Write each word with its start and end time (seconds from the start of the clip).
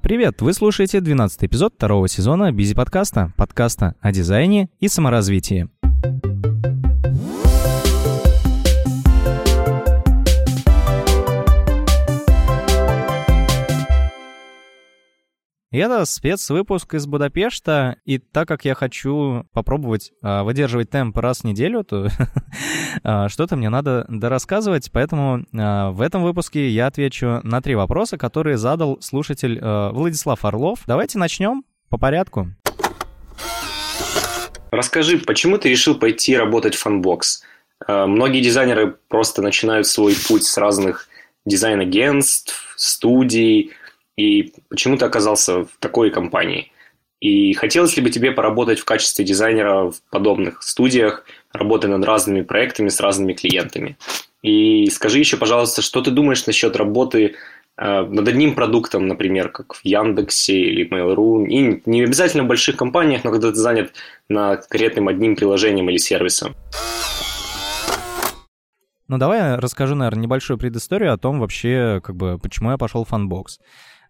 Привет! 0.00 0.40
Вы 0.42 0.52
слушаете 0.52 1.00
12 1.00 1.44
эпизод 1.44 1.74
второго 1.74 2.06
сезона 2.06 2.52
Бизи 2.52 2.74
подкаста, 2.74 3.32
подкаста 3.36 3.96
о 4.00 4.12
дизайне 4.12 4.70
и 4.78 4.86
саморазвитии. 4.86 5.68
И 15.70 15.76
это 15.76 16.06
спецвыпуск 16.06 16.94
из 16.94 17.06
Будапешта, 17.06 17.96
и 18.06 18.16
так 18.16 18.48
как 18.48 18.64
я 18.64 18.74
хочу 18.74 19.44
попробовать 19.52 20.12
а, 20.22 20.42
выдерживать 20.42 20.88
темп 20.88 21.18
раз 21.18 21.40
в 21.40 21.44
неделю, 21.44 21.84
то 21.84 22.08
а, 23.02 23.28
что-то 23.28 23.56
мне 23.56 23.68
надо 23.68 24.06
дорассказывать, 24.08 24.90
поэтому 24.90 25.44
а, 25.54 25.90
в 25.90 26.00
этом 26.00 26.22
выпуске 26.22 26.70
я 26.70 26.86
отвечу 26.86 27.40
на 27.42 27.60
три 27.60 27.74
вопроса, 27.74 28.16
которые 28.16 28.56
задал 28.56 28.98
слушатель 29.02 29.60
Владислав 29.60 30.42
Орлов. 30.46 30.80
Давайте 30.86 31.18
начнем 31.18 31.64
по 31.90 31.98
порядку. 31.98 32.48
Расскажи, 34.70 35.18
почему 35.18 35.58
ты 35.58 35.68
решил 35.68 35.96
пойти 35.96 36.34
работать 36.34 36.74
в? 36.76 37.42
А, 37.86 38.06
многие 38.06 38.40
дизайнеры 38.40 38.96
просто 39.08 39.42
начинают 39.42 39.86
свой 39.86 40.14
путь 40.28 40.44
с 40.44 40.56
разных 40.56 41.08
дизайн-агентств, 41.44 42.74
студий, 42.76 43.72
и 44.18 44.52
почему 44.68 44.96
ты 44.96 45.04
оказался 45.04 45.64
в 45.64 45.68
такой 45.78 46.10
компании? 46.10 46.72
И 47.20 47.52
хотелось 47.54 47.96
ли 47.96 48.02
бы 48.02 48.10
тебе 48.10 48.32
поработать 48.32 48.80
в 48.80 48.84
качестве 48.84 49.24
дизайнера 49.24 49.90
в 49.90 50.02
подобных 50.10 50.62
студиях, 50.62 51.24
работая 51.52 51.88
над 51.88 52.04
разными 52.04 52.42
проектами 52.42 52.88
с 52.88 53.00
разными 53.00 53.32
клиентами? 53.32 53.96
И 54.42 54.86
скажи 54.90 55.20
еще, 55.20 55.36
пожалуйста, 55.36 55.82
что 55.82 56.00
ты 56.00 56.10
думаешь 56.10 56.46
насчет 56.46 56.74
работы 56.74 57.36
э, 57.76 58.02
над 58.02 58.26
одним 58.26 58.56
продуктом, 58.56 59.06
например, 59.06 59.50
как 59.50 59.74
в 59.74 59.80
Яндексе 59.84 60.60
или 60.62 60.88
Mail.ru, 60.88 61.46
и 61.46 61.82
не 61.86 62.02
обязательно 62.02 62.42
в 62.42 62.48
больших 62.48 62.76
компаниях, 62.76 63.22
но 63.22 63.30
когда 63.30 63.50
ты 63.50 63.56
занят 63.56 63.92
над 64.28 64.66
конкретным 64.66 65.06
одним 65.06 65.36
приложением 65.36 65.90
или 65.90 65.96
сервисом? 65.96 66.56
Ну, 69.06 69.16
давай 69.16 69.38
я 69.38 69.56
расскажу, 69.56 69.94
наверное, 69.94 70.24
небольшую 70.24 70.58
предысторию 70.58 71.12
о 71.12 71.18
том 71.18 71.38
вообще, 71.40 72.00
как 72.02 72.14
бы, 72.16 72.38
почему 72.38 72.72
я 72.72 72.78
пошел 72.78 73.04
в 73.04 73.12
Funbox. 73.12 73.58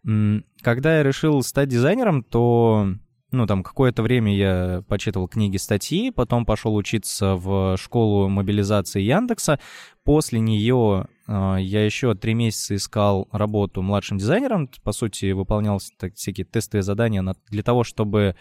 Когда 0.04 0.98
я 0.98 1.02
решил 1.02 1.42
стать 1.42 1.68
дизайнером, 1.68 2.22
то 2.22 2.94
ну, 3.30 3.46
там 3.46 3.62
какое-то 3.62 4.02
время 4.02 4.34
я 4.34 4.82
почитывал 4.88 5.28
книги, 5.28 5.58
статьи, 5.58 6.10
потом 6.10 6.46
пошел 6.46 6.74
учиться 6.74 7.34
в 7.34 7.77
школу 7.77 8.28
мобилизации 8.28 9.02
Яндекса. 9.02 9.60
После 10.02 10.41
нее 10.41 11.06
э, 11.26 11.56
я 11.60 11.84
еще 11.84 12.14
три 12.14 12.32
месяца 12.32 12.74
искал 12.74 13.28
работу 13.30 13.82
младшим 13.82 14.16
дизайнером. 14.16 14.70
По 14.82 14.92
сути, 14.92 15.32
выполнял 15.32 15.78
так, 15.98 16.14
всякие 16.14 16.46
тестовые 16.46 16.82
задания 16.82 17.20
на, 17.20 17.34
для 17.50 17.62
того, 17.62 17.84
чтобы 17.84 18.28
а, 18.28 18.34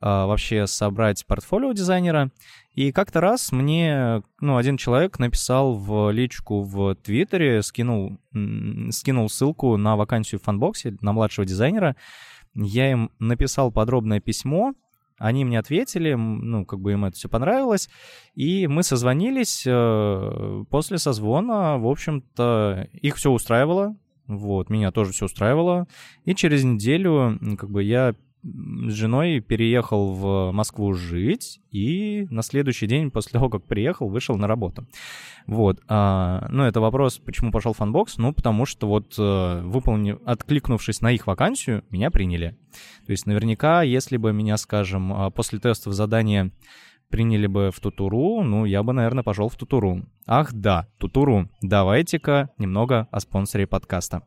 вообще 0.00 0.66
собрать 0.66 1.26
портфолио 1.26 1.72
дизайнера. 1.72 2.30
И 2.74 2.92
как-то 2.92 3.20
раз 3.20 3.52
мне, 3.52 4.22
ну, 4.40 4.56
один 4.56 4.76
человек 4.76 5.18
написал 5.18 5.74
в 5.74 6.10
личку 6.10 6.62
в 6.62 6.94
Твиттере, 6.94 7.62
скинул, 7.62 8.18
скинул 8.90 9.28
ссылку 9.28 9.76
на 9.76 9.96
вакансию 9.96 10.40
в 10.40 10.44
фанбоксе 10.44 10.96
на 11.00 11.12
младшего 11.12 11.46
дизайнера. 11.46 11.96
Я 12.54 12.90
им 12.90 13.10
написал 13.18 13.70
подробное 13.70 14.20
письмо, 14.20 14.72
они 15.18 15.44
мне 15.44 15.58
ответили, 15.58 16.14
ну, 16.14 16.64
как 16.64 16.80
бы 16.80 16.92
им 16.92 17.04
это 17.04 17.14
все 17.14 17.28
понравилось, 17.28 17.90
и 18.34 18.66
мы 18.66 18.82
созвонились. 18.82 19.64
Э, 19.66 20.64
после 20.70 20.96
созвона, 20.96 21.76
в 21.76 21.86
общем-то, 21.86 22.88
их 22.94 23.16
все 23.16 23.30
устраивало, 23.30 23.96
вот, 24.26 24.70
меня 24.70 24.92
тоже 24.92 25.12
все 25.12 25.26
устраивало. 25.26 25.86
И 26.24 26.34
через 26.34 26.64
неделю, 26.64 27.38
как 27.58 27.68
бы, 27.68 27.82
я 27.82 28.14
с 28.42 28.92
женой 28.92 29.40
переехал 29.40 30.12
в 30.12 30.52
Москву 30.52 30.94
жить, 30.94 31.60
и 31.70 32.26
на 32.30 32.42
следующий 32.42 32.86
день 32.86 33.10
после 33.10 33.32
того, 33.32 33.48
как 33.48 33.64
приехал, 33.66 34.08
вышел 34.08 34.36
на 34.36 34.46
работу. 34.46 34.86
Вот. 35.46 35.80
А, 35.88 36.46
ну, 36.50 36.64
это 36.64 36.80
вопрос, 36.80 37.18
почему 37.18 37.52
пошел 37.52 37.72
FunBox? 37.72 38.18
Ну, 38.18 38.32
потому 38.32 38.66
что 38.66 38.88
вот 38.88 39.14
э, 39.18 39.60
выполнив, 39.62 40.18
откликнувшись 40.24 41.00
на 41.00 41.12
их 41.12 41.26
вакансию, 41.26 41.84
меня 41.90 42.10
приняли. 42.10 42.56
То 43.06 43.12
есть 43.12 43.26
наверняка, 43.26 43.82
если 43.82 44.16
бы 44.16 44.32
меня, 44.32 44.56
скажем, 44.56 45.12
а, 45.12 45.30
после 45.30 45.58
тестов 45.58 45.92
задания 45.92 46.50
приняли 47.10 47.46
бы 47.46 47.70
в 47.72 47.80
Тутуру, 47.80 48.42
ну, 48.42 48.64
я 48.64 48.82
бы, 48.82 48.92
наверное, 48.92 49.24
пошел 49.24 49.48
в 49.48 49.56
Тутуру. 49.56 50.06
Ах 50.26 50.52
да, 50.52 50.86
Тутуру, 50.98 51.50
давайте-ка 51.60 52.50
немного 52.56 53.08
о 53.10 53.20
спонсоре 53.20 53.66
подкаста. 53.66 54.22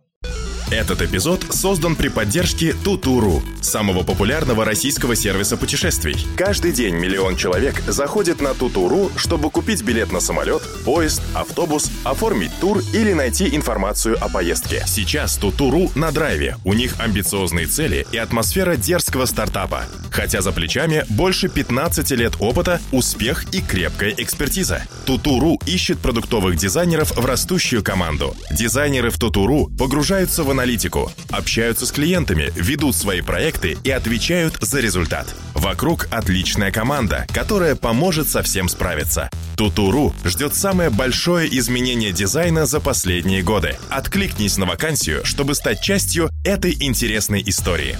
Этот 0.73 1.03
эпизод 1.03 1.45
создан 1.51 1.95
при 1.95 2.07
поддержке 2.07 2.73
Тутуру, 2.73 3.43
самого 3.61 4.01
популярного 4.01 4.65
российского 4.65 5.15
сервиса 5.15 5.55
путешествий. 5.55 6.17
Каждый 6.35 6.71
день 6.71 6.95
миллион 6.95 7.35
человек 7.35 7.83
заходит 7.85 8.41
на 8.41 8.55
Тутуру, 8.55 9.11
чтобы 9.15 9.51
купить 9.51 9.83
билет 9.83 10.11
на 10.11 10.19
самолет, 10.19 10.63
поезд, 10.83 11.21
автобус, 11.35 11.91
оформить 12.03 12.49
тур 12.59 12.81
или 12.91 13.13
найти 13.13 13.55
информацию 13.55 14.17
о 14.19 14.29
поездке. 14.29 14.83
Сейчас 14.87 15.37
Тутуру 15.37 15.91
на 15.93 16.11
драйве. 16.11 16.57
У 16.65 16.73
них 16.73 16.99
амбициозные 16.99 17.67
цели 17.67 18.07
и 18.11 18.17
атмосфера 18.17 18.75
дерзкого 18.75 19.25
стартапа. 19.25 19.83
Хотя 20.09 20.41
за 20.41 20.51
плечами 20.51 21.05
больше 21.09 21.49
15 21.49 22.09
лет 22.11 22.33
опыта, 22.39 22.81
успех 22.91 23.45
и 23.53 23.61
крепкая 23.61 24.15
экспертиза. 24.17 24.87
Тутуру 25.05 25.59
ищет 25.67 25.99
продуктовых 25.99 26.55
дизайнеров 26.55 27.15
в 27.15 27.23
растущую 27.25 27.83
команду. 27.83 28.35
Дизайнеры 28.49 29.11
в 29.11 29.19
Тутуру 29.19 29.69
погружаются 29.77 30.43
в 30.43 30.51
аналитику, 30.63 31.11
общаются 31.29 31.85
с 31.85 31.91
клиентами, 31.91 32.49
ведут 32.55 32.95
свои 32.95 33.21
проекты 33.21 33.77
и 33.83 33.91
отвечают 33.91 34.57
за 34.61 34.79
результат. 34.79 35.35
Вокруг 35.53 36.07
отличная 36.09 36.71
команда, 36.71 37.25
которая 37.33 37.75
поможет 37.75 38.29
со 38.29 38.41
всем 38.41 38.69
справиться. 38.69 39.29
Тутуру 39.57 40.13
ждет 40.23 40.55
самое 40.55 40.89
большое 40.89 41.49
изменение 41.59 42.13
дизайна 42.13 42.65
за 42.65 42.79
последние 42.79 43.43
годы. 43.43 43.75
Откликнись 43.89 44.57
на 44.57 44.65
вакансию, 44.65 45.25
чтобы 45.25 45.53
стать 45.53 45.81
частью 45.81 46.29
этой 46.45 46.73
интересной 46.79 47.43
истории. 47.45 47.97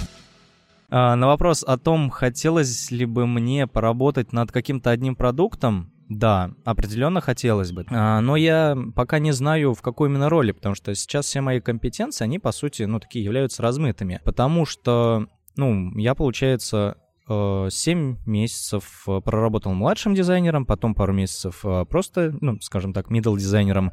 А, 0.88 1.16
на 1.16 1.26
вопрос 1.26 1.64
о 1.66 1.76
том, 1.76 2.08
хотелось 2.08 2.90
ли 2.90 3.04
бы 3.04 3.26
мне 3.26 3.66
поработать 3.66 4.32
над 4.32 4.50
каким-то 4.52 4.90
одним 4.90 5.16
продуктом, 5.16 5.90
да, 6.08 6.50
определенно 6.64 7.20
хотелось 7.20 7.72
бы. 7.72 7.86
А, 7.90 8.20
но 8.20 8.36
я 8.36 8.76
пока 8.94 9.18
не 9.18 9.32
знаю, 9.32 9.74
в 9.74 9.82
какой 9.82 10.08
именно 10.08 10.28
роли, 10.28 10.52
потому 10.52 10.74
что 10.74 10.94
сейчас 10.94 11.26
все 11.26 11.40
мои 11.40 11.60
компетенции, 11.60 12.24
они, 12.24 12.38
по 12.38 12.52
сути, 12.52 12.82
ну, 12.82 13.00
такие 13.00 13.24
являются 13.24 13.62
размытыми. 13.62 14.20
Потому 14.24 14.66
что, 14.66 15.26
ну, 15.56 15.96
я, 15.96 16.14
получается, 16.14 16.96
7 17.26 17.30
э, 17.30 18.16
месяцев 18.26 19.04
э, 19.08 19.20
проработал 19.24 19.72
младшим 19.72 20.14
дизайнером, 20.14 20.66
потом 20.66 20.94
пару 20.94 21.14
месяцев 21.14 21.64
э, 21.64 21.86
просто, 21.88 22.36
ну, 22.42 22.60
скажем 22.60 22.92
так, 22.92 23.10
middle 23.10 23.38
дизайнером. 23.38 23.92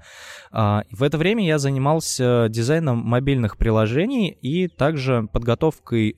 А, 0.52 0.84
в 0.92 1.02
это 1.02 1.18
время 1.18 1.46
я 1.46 1.58
занимался 1.58 2.48
дизайном 2.50 2.98
мобильных 2.98 3.58
приложений 3.58 4.38
и 4.42 4.68
также 4.68 5.30
подготовкой 5.32 6.18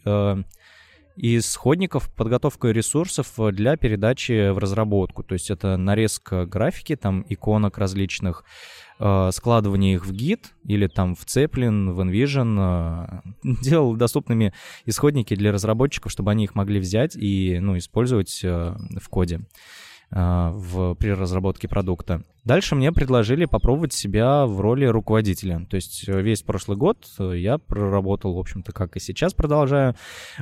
исходников, 1.16 2.10
подготовкой 2.14 2.74
ресурсов 2.74 3.28
для 3.52 3.78
передачи 3.78 4.50
в 4.50 4.58
разработку. 4.58 5.24
То 5.24 5.34
есть 5.34 5.50
это 5.50 5.78
нарезка 5.78 6.46
графики, 6.46 6.96
там 6.96 7.26
иконок 7.30 7.78
различных, 7.78 8.44
э, 9.00 9.30
складывание 9.32 9.96
их 9.96 10.06
в 10.06 10.12
гид 10.12 10.54
или 10.66 10.88
там 10.88 11.16
в 11.16 11.26
Zeppelin, 11.26 11.92
в 11.92 12.00
InVision, 12.00 13.24
э, 13.44 13.54
делал 13.62 13.96
доступными 13.96 14.54
исходники 14.86 15.36
для 15.36 15.52
разработчиков, 15.52 16.12
чтобы 16.12 16.32
они 16.32 16.46
их 16.46 16.56
могли 16.56 16.80
взять 16.80 17.16
и 17.16 17.60
ну, 17.60 17.78
использовать 17.78 18.42
э, 18.44 18.76
в 19.00 19.10
коде. 19.10 19.42
А, 20.16 20.52
в, 20.52 20.94
при 20.94 21.10
разработке 21.10 21.68
продукта. 21.68 22.22
Дальше 22.44 22.76
мне 22.76 22.92
предложили 22.92 23.46
попробовать 23.46 23.94
себя 23.94 24.46
в 24.46 24.62
роли 24.62 24.86
руководителя. 24.86 25.66
То 25.68 25.76
есть 25.76 26.08
э, 26.08 26.22
весь 26.22 26.44
прошлый 26.44 26.78
год 26.78 27.08
э, 27.18 27.38
я 27.38 27.58
проработал, 27.58 28.36
в 28.36 28.40
общем-то, 28.40 28.74
как 28.74 28.96
и 28.96 29.00
сейчас 29.00 29.34
продолжаю, 29.34 29.96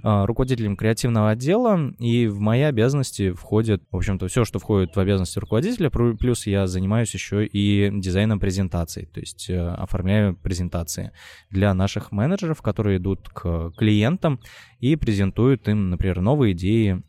руководителем 0.04 0.76
креативного 0.76 1.30
отдела, 1.30 1.80
и 2.00 2.28
в 2.28 2.40
мои 2.40 2.62
обязанности 2.64 3.32
входит, 3.32 3.84
в 3.92 3.96
общем-то, 3.96 4.28
все, 4.28 4.44
что 4.44 4.60
входит 4.60 4.94
в 4.94 5.00
обязанности 5.00 5.40
руководителя, 5.40 5.90
плюс 5.90 6.48
я 6.48 6.68
занимаюсь 6.68 7.14
еще 7.14 7.46
и 7.46 7.90
дизайном 7.94 8.42
презентаций, 8.42 9.06
то 9.06 9.22
есть 9.22 9.50
э, 9.50 9.58
оформляю 9.58 10.36
презентации 10.36 11.12
для 11.50 11.74
наших 11.74 12.12
менеджеров, 12.12 12.62
которые 12.62 12.98
идут 12.98 13.30
к 13.30 13.72
клиентам 13.78 14.42
и 14.80 14.98
презентуют 14.98 15.70
им, 15.70 15.92
например, 15.92 16.20
новые 16.20 16.54
идеи 16.54 17.04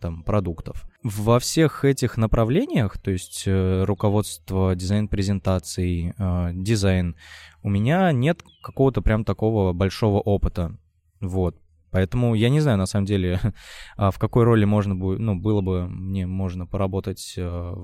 там, 0.00 0.22
продуктов. 0.24 0.86
Во 1.02 1.38
всех 1.38 1.84
этих 1.84 2.16
направлениях, 2.16 2.98
то 2.98 3.10
есть 3.10 3.44
э, 3.46 3.84
руководство, 3.84 4.74
дизайн 4.74 5.08
презентаций, 5.08 6.14
э, 6.16 6.50
дизайн, 6.52 7.16
у 7.62 7.70
меня 7.70 8.12
нет 8.12 8.42
какого-то 8.62 9.02
прям 9.02 9.24
такого 9.24 9.72
большого 9.72 10.20
опыта. 10.20 10.76
Вот. 11.20 11.56
Поэтому 11.90 12.34
я 12.34 12.50
не 12.50 12.60
знаю, 12.60 12.78
на 12.78 12.86
самом 12.86 13.06
деле, 13.06 13.40
а 13.96 14.10
в 14.10 14.18
какой 14.18 14.44
роли 14.44 14.64
можно 14.64 14.94
будет, 14.94 15.18
ну, 15.18 15.34
было 15.36 15.60
бы 15.60 15.88
мне 15.88 16.26
можно 16.26 16.66
поработать 16.66 17.34
э, 17.36 17.74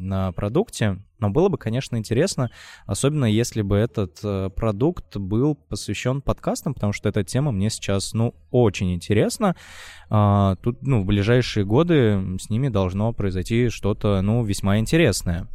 на 0.00 0.32
продукте, 0.32 0.98
но 1.18 1.30
было 1.30 1.48
бы, 1.48 1.58
конечно, 1.58 1.96
интересно, 1.96 2.50
особенно 2.86 3.26
если 3.26 3.62
бы 3.62 3.76
этот 3.76 4.18
э, 4.24 4.50
продукт 4.54 5.16
был 5.16 5.54
посвящен 5.54 6.22
подкастам, 6.22 6.74
потому 6.74 6.92
что 6.92 7.08
эта 7.08 7.22
тема 7.22 7.52
мне 7.52 7.70
сейчас, 7.70 8.14
ну, 8.14 8.34
очень 8.50 8.94
интересна. 8.94 9.54
А, 10.08 10.56
тут, 10.56 10.82
ну, 10.82 11.02
в 11.02 11.04
ближайшие 11.04 11.64
годы 11.64 12.38
с 12.40 12.50
ними 12.50 12.68
должно 12.68 13.12
произойти 13.12 13.68
что-то, 13.68 14.22
ну, 14.22 14.42
весьма 14.42 14.78
интересное. 14.78 15.48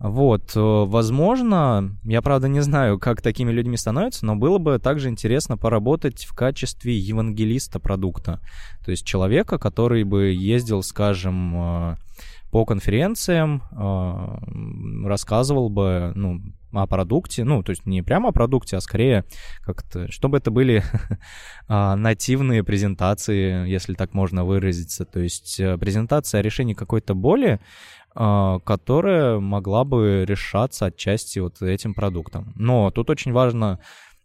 Вот, 0.00 0.56
э, 0.56 0.60
возможно, 0.60 1.94
я 2.04 2.22
правда 2.22 2.48
не 2.48 2.60
знаю, 2.60 2.98
как 2.98 3.20
такими 3.20 3.52
людьми 3.52 3.76
становятся, 3.76 4.24
но 4.24 4.34
было 4.34 4.56
бы 4.56 4.78
также 4.78 5.10
интересно 5.10 5.58
поработать 5.58 6.24
в 6.24 6.34
качестве 6.34 6.96
евангелиста 6.96 7.80
продукта. 7.80 8.40
То 8.82 8.92
есть 8.92 9.04
человека, 9.04 9.58
который 9.58 10.04
бы 10.04 10.28
ездил, 10.28 10.82
скажем, 10.82 11.54
э, 11.54 11.96
по 12.50 12.64
конференциям, 12.64 13.62
э, 13.72 15.06
рассказывал 15.06 15.68
бы, 15.70 16.12
ну, 16.14 16.40
о 16.72 16.86
продукте, 16.86 17.44
ну, 17.44 17.62
то 17.62 17.70
есть 17.70 17.84
не 17.86 18.02
прямо 18.02 18.28
о 18.28 18.32
продукте, 18.32 18.76
а 18.76 18.80
скорее 18.80 19.24
как-то, 19.62 20.10
чтобы 20.10 20.38
это 20.38 20.50
были 20.50 20.84
а, 21.68 21.96
нативные 21.96 22.62
презентации, 22.62 23.68
если 23.68 23.94
так 23.94 24.14
можно 24.14 24.44
выразиться, 24.44 25.04
то 25.04 25.18
есть 25.18 25.56
презентация 25.80 26.38
о 26.40 26.42
решении 26.42 26.74
какой-то 26.74 27.14
боли, 27.14 27.60
а, 28.14 28.58
которая 28.60 29.38
могла 29.38 29.84
бы 29.84 30.24
решаться 30.26 30.86
отчасти 30.86 31.38
вот 31.38 31.62
этим 31.62 31.94
продуктом. 31.94 32.52
Но 32.56 32.90
тут 32.90 33.10
очень 33.10 33.32
важно 33.32 33.78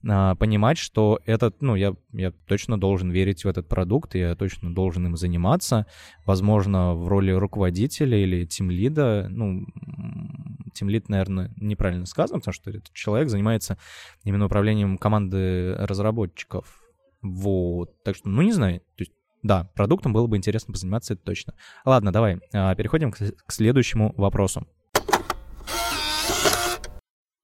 понимать, 0.06 0.78
что 0.78 1.19
этот, 1.25 1.62
ну, 1.62 1.75
я, 1.75 1.96
я 2.13 2.31
точно 2.31 2.80
должен 2.80 3.10
верить 3.12 3.44
в 3.44 3.48
этот 3.48 3.68
продукт, 3.68 4.16
я 4.16 4.36
точно 4.36 4.74
должен 4.74 5.07
им 5.07 5.18
заниматься, 5.18 5.88
возможно, 6.25 6.94
в 6.94 7.07
роли 7.07 7.31
руководителя 7.31 8.18
или 8.18 8.46
тимлида, 8.46 9.28
ну, 9.30 9.66
тимлид, 10.74 11.10
наверное, 11.10 11.52
неправильно 11.56 12.06
сказано, 12.06 12.40
потому 12.40 12.54
что 12.54 12.69
этот 12.69 12.94
человек 12.94 13.30
занимается 13.30 13.78
именно 14.24 14.46
управлением 14.46 14.98
команды 14.98 15.75
разработчиков, 15.75 16.84
вот, 17.22 18.02
так 18.04 18.16
что, 18.16 18.30
ну, 18.30 18.44
не 18.44 18.52
знаю, 18.52 18.80
то 18.80 19.02
есть 19.02 19.12
да, 19.42 19.69
продуктом 19.75 20.12
было 20.12 20.25
бы 20.25 20.38
интересно 20.38 20.74
позаниматься, 20.74 21.13
это 21.13 21.24
точно. 21.24 21.54
Ладно, 21.86 22.12
давай, 22.12 22.40
а, 22.52 22.74
переходим 22.74 23.12
к 23.12 23.52
следующему 23.52 24.12
вопросу. 24.18 24.68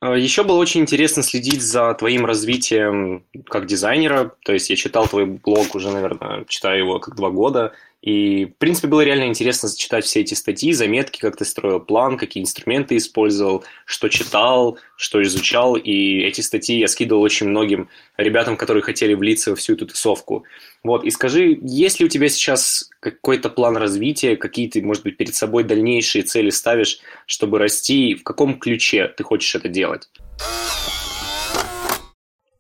А, 0.02 0.16
Еще 0.18 0.44
было 0.44 0.58
очень 0.58 0.82
интересно 0.82 1.24
следить 1.24 1.62
за 1.62 1.94
твоим 1.94 2.26
развитием 2.26 3.24
как 3.48 3.68
дизайнера. 3.68 4.36
То 4.44 4.52
есть 4.52 4.70
я 4.70 4.76
читал 4.76 5.08
твой 5.08 5.26
блог 5.26 5.76
уже, 5.76 5.92
наверное, 5.92 6.44
читаю 6.46 6.80
его 6.80 7.00
как 7.00 7.16
два 7.16 7.30
года. 7.30 7.74
И, 8.02 8.46
в 8.46 8.56
принципе, 8.58 8.88
было 8.88 9.02
реально 9.02 9.26
интересно 9.26 9.70
читать 9.76 10.06
все 10.06 10.22
эти 10.22 10.34
статьи, 10.34 10.74
заметки, 10.74 11.20
как 11.20 11.38
ты 11.38 11.46
строил 11.46 11.80
план, 11.80 12.18
какие 12.18 12.42
инструменты 12.42 12.98
использовал, 12.98 13.64
что 13.86 14.10
читал, 14.10 14.80
что 14.96 15.22
изучал. 15.22 15.76
И 15.76 16.22
эти 16.22 16.42
статьи 16.42 16.80
я 16.80 16.88
скидывал 16.88 17.22
очень 17.22 17.50
многим 17.50 17.90
ребятам, 18.18 18.58
которые 18.58 18.82
хотели 18.82 19.14
влиться 19.14 19.52
во 19.52 19.56
всю 19.56 19.74
эту 19.74 19.86
тусовку. 19.86 20.46
Вот, 20.84 21.04
и 21.04 21.12
скажи, 21.12 21.60
есть 21.62 22.00
ли 22.00 22.08
у 22.08 22.10
тебя 22.10 22.28
сейчас 22.28 22.90
какой-то 23.00 23.50
план 23.50 23.78
развития, 23.78 24.36
какие 24.36 24.68
ты, 24.68 24.82
может 24.82 25.04
быть, 25.04 25.18
перед 25.18 25.36
собой 25.36 25.64
дальнейшие 25.64 26.24
цели 26.24 26.50
ставишь, 26.50 27.00
чтобы 27.28 27.60
расти, 27.60 28.16
в 28.16 28.24
каком 28.24 28.58
ключе 28.58 29.08
ты 29.16 29.24
хочешь 29.24 29.54
это 29.54 29.70
делать? 29.70 30.10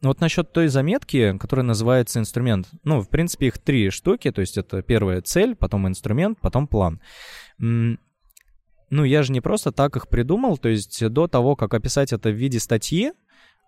Ну 0.02 0.10
вот 0.10 0.20
насчет 0.20 0.52
той 0.52 0.68
заметки, 0.68 1.38
которая 1.38 1.64
называется 1.64 2.20
инструмент. 2.20 2.68
Ну, 2.84 3.02
в 3.02 3.10
принципе, 3.10 3.48
их 3.48 3.60
три 3.60 3.92
штуки. 3.92 4.32
То 4.32 4.42
есть 4.42 4.58
это 4.58 4.82
первая 4.82 5.22
цель, 5.22 5.56
потом 5.56 5.88
инструмент, 5.88 6.40
потом 6.42 6.68
план. 6.68 7.00
Ну, 7.60 7.98
я 9.06 9.24
же 9.24 9.32
не 9.32 9.42
просто 9.42 9.72
так 9.72 9.96
их 9.96 10.10
придумал. 10.10 10.58
То 10.58 10.70
есть 10.70 11.08
до 11.08 11.28
того, 11.28 11.56
как 11.56 11.74
описать 11.74 12.14
это 12.14 12.30
в 12.30 12.36
виде 12.36 12.60
статьи, 12.60 13.14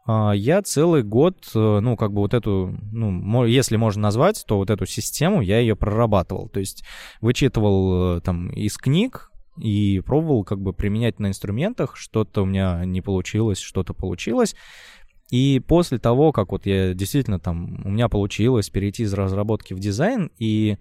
а, 0.06 0.34
я 0.34 0.62
целый 0.62 1.02
год, 1.02 1.50
э, 1.56 1.80
ну, 1.80 1.96
как 1.96 2.12
бы 2.12 2.20
вот 2.22 2.34
эту, 2.34 2.78
ну, 2.92 3.46
если 3.46 3.78
можно 3.78 4.02
назвать, 4.02 4.44
то 4.46 4.58
вот 4.58 4.70
эту 4.70 4.86
систему 4.86 5.42
я 5.42 5.60
ее 5.60 5.78
прорабатывал. 5.78 6.50
То 6.50 6.60
есть 6.60 6.84
вычитывал 7.22 8.18
э, 8.18 8.22
там 8.22 8.50
из 8.50 8.78
книг, 8.78 9.32
и 9.58 10.00
пробовал 10.00 10.44
как 10.44 10.60
бы 10.60 10.74
применять 10.74 11.20
на 11.20 11.28
инструментах, 11.28 11.96
что-то 11.96 12.42
у 12.42 12.46
меня 12.46 12.84
не 12.86 13.02
получилось, 13.02 13.60
что-то 13.60 13.94
получилось. 13.94 14.56
И 15.30 15.60
после 15.60 16.00
того, 16.00 16.32
как 16.32 16.52
вот 16.52 16.66
я 16.66 16.94
действительно 16.94 17.40
там, 17.40 17.82
у 17.86 17.90
меня 17.90 18.10
получилось 18.10 18.70
перейти 18.70 19.04
из 19.04 19.14
разработки 19.14 19.74
в 19.74 19.80
дизайн, 19.80 20.32
и 20.38 20.78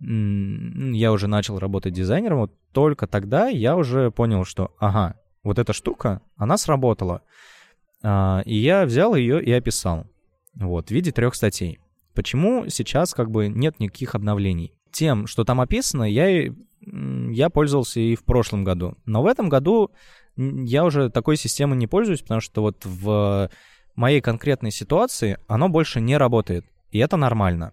я 0.00 1.12
уже 1.12 1.28
начал 1.28 1.58
работать 1.58 1.92
дизайнером, 1.92 2.40
вот 2.40 2.52
только 2.72 3.06
тогда 3.06 3.48
я 3.48 3.76
уже 3.76 4.10
понял, 4.10 4.44
что, 4.44 4.74
ага, 4.78 5.16
вот 5.44 5.58
эта 5.58 5.72
штука, 5.72 6.22
она 6.36 6.56
сработала. 6.56 7.22
А, 8.02 8.42
и 8.44 8.56
я 8.56 8.84
взял 8.84 9.14
ее 9.14 9.42
и 9.42 9.52
описал. 9.52 10.06
Вот, 10.54 10.88
в 10.88 10.90
виде 10.90 11.12
трех 11.12 11.34
статей. 11.34 11.78
Почему 12.14 12.68
сейчас 12.68 13.14
как 13.14 13.30
бы 13.30 13.48
нет 13.48 13.78
никаких 13.80 14.14
обновлений? 14.14 14.74
Тем, 14.90 15.26
что 15.26 15.44
там 15.44 15.60
описано, 15.60 16.04
я, 16.04 16.52
я 16.80 17.48
пользовался 17.48 18.00
и 18.00 18.16
в 18.16 18.24
прошлом 18.24 18.64
году. 18.64 18.96
Но 19.06 19.22
в 19.22 19.26
этом 19.26 19.48
году 19.48 19.90
я 20.36 20.84
уже 20.84 21.10
такой 21.10 21.36
системой 21.36 21.78
не 21.78 21.86
пользуюсь, 21.86 22.20
потому 22.22 22.40
что 22.40 22.62
вот 22.62 22.84
в 22.84 23.50
моей 23.94 24.20
конкретной 24.20 24.70
ситуации 24.70 25.38
оно 25.46 25.68
больше 25.68 26.00
не 26.00 26.16
работает. 26.16 26.64
И 26.90 26.98
это 26.98 27.16
нормально. 27.16 27.72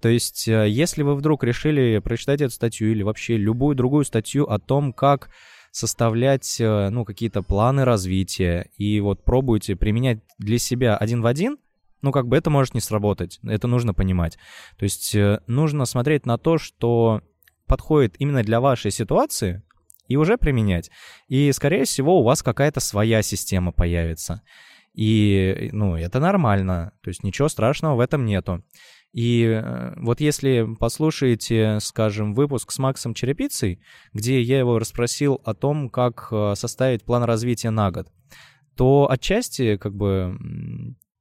То 0.00 0.08
есть, 0.08 0.48
э, 0.48 0.68
если 0.68 1.02
вы 1.02 1.14
вдруг 1.14 1.44
решили 1.44 1.98
прочитать 1.98 2.40
эту 2.40 2.52
статью 2.52 2.90
или 2.90 3.02
вообще 3.02 3.36
любую 3.36 3.76
другую 3.76 4.04
статью 4.04 4.44
о 4.50 4.58
том, 4.58 4.92
как 4.92 5.30
составлять, 5.72 6.60
э, 6.60 6.88
ну, 6.90 7.04
какие-то 7.04 7.42
планы 7.42 7.84
развития, 7.84 8.70
и 8.76 9.00
вот 9.00 9.24
пробуете 9.24 9.76
применять 9.76 10.20
для 10.38 10.58
себя 10.58 10.96
один 10.96 11.22
в 11.22 11.26
один, 11.26 11.58
ну, 12.02 12.12
как 12.12 12.28
бы 12.28 12.36
это 12.36 12.48
может 12.48 12.74
не 12.74 12.80
сработать, 12.80 13.38
это 13.42 13.68
нужно 13.68 13.92
понимать. 13.92 14.38
То 14.78 14.84
есть, 14.84 15.14
э, 15.14 15.40
нужно 15.46 15.84
смотреть 15.84 16.24
на 16.24 16.38
то, 16.38 16.56
что 16.56 17.20
подходит 17.66 18.16
именно 18.18 18.42
для 18.42 18.60
вашей 18.60 18.90
ситуации, 18.90 19.62
и 20.10 20.16
уже 20.16 20.36
применять. 20.36 20.90
И, 21.28 21.52
скорее 21.52 21.84
всего, 21.84 22.18
у 22.18 22.24
вас 22.24 22.42
какая-то 22.42 22.80
своя 22.80 23.22
система 23.22 23.70
появится. 23.70 24.42
И, 24.94 25.70
ну, 25.72 25.96
это 25.96 26.20
нормально, 26.20 26.92
то 27.02 27.08
есть 27.08 27.22
ничего 27.22 27.48
страшного 27.48 27.96
в 27.96 28.00
этом 28.00 28.24
нету. 28.24 28.64
И 29.12 29.44
э, 29.44 29.94
вот 29.96 30.20
если 30.20 30.68
послушаете, 30.78 31.78
скажем, 31.80 32.34
выпуск 32.34 32.70
с 32.70 32.78
Максом 32.78 33.12
Черепицей, 33.12 33.80
где 34.12 34.40
я 34.40 34.58
его 34.58 34.78
расспросил 34.78 35.40
о 35.44 35.54
том, 35.54 35.90
как 35.90 36.28
э, 36.30 36.54
составить 36.54 37.04
план 37.04 37.24
развития 37.24 37.70
на 37.70 37.90
год, 37.90 38.08
то 38.76 39.10
отчасти, 39.10 39.76
как 39.76 39.94
бы, 39.94 40.36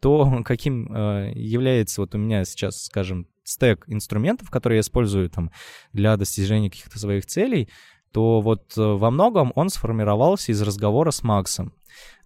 то, 0.01 0.41
каким 0.45 0.93
э, 0.93 1.31
является 1.35 2.01
вот 2.01 2.13
у 2.13 2.19
меня 2.19 2.45
сейчас, 2.45 2.83
скажем, 2.85 3.27
стек 3.43 3.85
инструментов, 3.87 4.51
которые 4.51 4.77
я 4.77 4.81
использую 4.81 5.29
там 5.29 5.51
для 5.91 6.15
достижения 6.15 6.69
каких-то 6.69 6.99
своих 6.99 7.25
целей, 7.25 7.69
то 8.11 8.41
вот 8.41 8.75
во 8.75 9.11
многом 9.11 9.51
он 9.55 9.69
сформировался 9.69 10.51
из 10.51 10.61
разговора 10.61 11.11
с 11.11 11.23
Максом. 11.23 11.73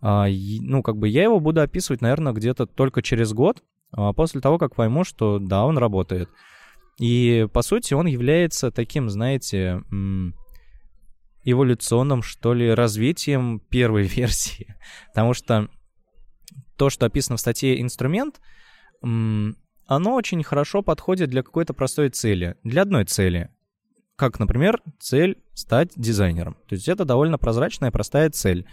А, 0.01 0.27
ну, 0.29 0.83
как 0.83 0.97
бы 0.97 1.07
я 1.07 1.23
его 1.23 1.39
буду 1.39 1.61
описывать, 1.61 2.01
наверное, 2.01 2.33
где-то 2.33 2.65
только 2.65 3.01
через 3.01 3.33
год, 3.33 3.63
а, 3.91 4.13
после 4.13 4.41
того, 4.41 4.57
как 4.57 4.75
пойму, 4.75 5.03
что 5.03 5.39
да, 5.39 5.65
он 5.65 5.77
работает. 5.77 6.29
И, 6.99 7.47
по 7.53 7.61
сути, 7.61 7.93
он 7.93 8.05
является 8.05 8.71
таким, 8.71 9.09
знаете, 9.09 9.81
эволюционным, 11.43 12.21
что 12.21 12.53
ли, 12.53 12.69
развитием 12.69 13.59
первой 13.59 14.03
версии. 14.07 14.75
Потому 15.07 15.33
что 15.33 15.69
то, 16.77 16.89
что 16.89 17.05
описано 17.05 17.37
в 17.37 17.41
статье 17.41 17.81
«Инструмент», 17.81 18.39
оно 19.01 20.15
очень 20.15 20.43
хорошо 20.43 20.81
подходит 20.81 21.29
для 21.29 21.43
какой-то 21.43 21.73
простой 21.73 22.09
цели, 22.09 22.55
для 22.63 22.83
одной 22.83 23.05
цели. 23.05 23.49
Как, 24.23 24.39
например, 24.39 24.81
цель 24.99 25.37
стать 25.53 25.91
дизайнером. 25.97 26.55
То 26.69 26.75
есть 26.75 26.87
это 26.87 27.03
довольно 27.03 27.37
прозрачная, 27.37 27.91
простая 27.91 28.29
цель. 28.29 28.65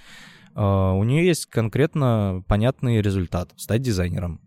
А, 0.54 0.92
у 0.92 1.02
нее 1.02 1.26
есть 1.26 1.46
конкретно 1.46 2.44
понятный 2.46 3.02
результат— 3.02 3.50
стать 3.56 3.82
дизайнером. 3.82 4.40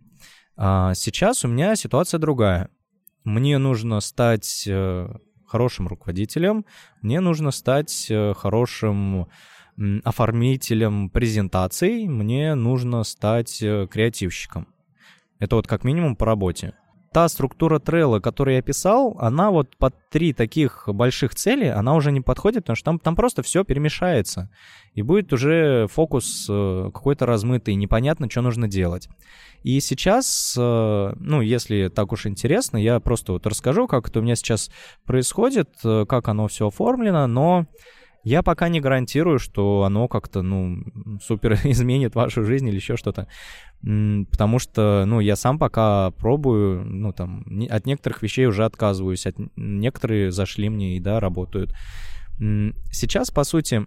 А 0.55 0.93
сейчас 0.93 1.43
у 1.43 1.49
меня 1.49 1.75
ситуация 1.75 2.19
другая. 2.19 2.69
Мне 3.25 3.57
нужно 3.57 3.99
стать 3.99 4.63
э, 4.65 5.09
хорошим 5.45 5.89
руководителем, 5.89 6.65
мне 7.01 7.19
нужно 7.19 7.51
стать 7.51 8.07
э, 8.09 8.33
хорошим 8.33 9.27
оформителем 10.05 11.09
презентаций, 11.09 12.07
мне 12.07 12.55
нужно 12.55 13.03
стать 13.03 13.61
э, 13.61 13.87
креативщиком. 13.91 14.69
Это 15.39 15.57
вот 15.57 15.67
как 15.67 15.83
минимум 15.83 16.15
по 16.15 16.25
работе 16.25 16.75
та 17.13 17.29
структура 17.29 17.79
трейла, 17.79 18.19
которую 18.19 18.55
я 18.55 18.61
писал, 18.61 19.15
она 19.19 19.51
вот 19.51 19.77
под 19.77 19.93
три 20.09 20.33
таких 20.33 20.85
больших 20.87 21.35
цели, 21.35 21.65
она 21.65 21.93
уже 21.93 22.11
не 22.11 22.21
подходит, 22.21 22.63
потому 22.63 22.75
что 22.75 22.85
там, 22.85 22.99
там 22.99 23.15
просто 23.15 23.43
все 23.43 23.63
перемешается. 23.63 24.49
И 24.95 25.03
будет 25.03 25.31
уже 25.31 25.87
фокус 25.91 26.47
э, 26.49 26.89
какой-то 26.93 27.25
размытый, 27.25 27.75
непонятно, 27.75 28.29
что 28.29 28.41
нужно 28.41 28.67
делать. 28.67 29.09
И 29.61 29.79
сейчас, 29.79 30.55
э, 30.57 31.13
ну, 31.15 31.41
если 31.41 31.87
так 31.89 32.11
уж 32.11 32.25
интересно, 32.25 32.77
я 32.77 32.99
просто 32.99 33.33
вот 33.33 33.45
расскажу, 33.45 33.87
как 33.87 34.09
это 34.09 34.19
у 34.19 34.23
меня 34.23 34.35
сейчас 34.35 34.71
происходит, 35.05 35.69
э, 35.85 36.05
как 36.09 36.27
оно 36.27 36.47
все 36.47 36.67
оформлено, 36.67 37.27
но 37.27 37.67
Я 38.23 38.41
пока 38.41 38.69
не 38.69 38.79
гарантирую, 38.79 39.37
что 39.37 39.83
оно 39.83 40.07
как-то, 40.07 40.41
ну, 40.41 40.83
супер 41.21 41.53
изменит 41.65 42.15
вашу 42.15 42.43
жизнь 42.43 42.67
или 42.67 42.75
еще 42.75 42.95
что-то. 42.95 43.27
Потому 43.81 44.59
что, 44.59 45.03
ну, 45.05 45.19
я 45.19 45.35
сам 45.35 45.59
пока 45.59 46.11
пробую, 46.11 46.85
ну, 46.85 47.11
там, 47.11 47.45
от 47.69 47.85
некоторых 47.85 48.21
вещей 48.21 48.45
уже 48.45 48.63
отказываюсь, 48.63 49.27
от 49.27 49.35
некоторые 49.57 50.31
зашли 50.31 50.69
мне 50.69 50.95
и, 50.95 50.99
да, 50.99 51.19
работают. 51.19 51.73
Сейчас, 52.91 53.29
по 53.29 53.43
сути, 53.43 53.85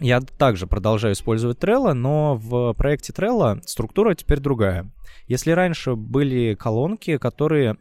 я 0.00 0.20
также 0.20 0.66
продолжаю 0.66 1.14
использовать 1.14 1.58
Trello, 1.58 1.92
но 1.92 2.34
в 2.34 2.74
проекте 2.74 3.12
Trello 3.12 3.60
структура 3.64 4.14
теперь 4.14 4.40
другая. 4.40 4.90
Если 5.28 5.52
раньше 5.52 5.94
были 5.94 6.54
колонки, 6.54 7.16
которые 7.18 7.76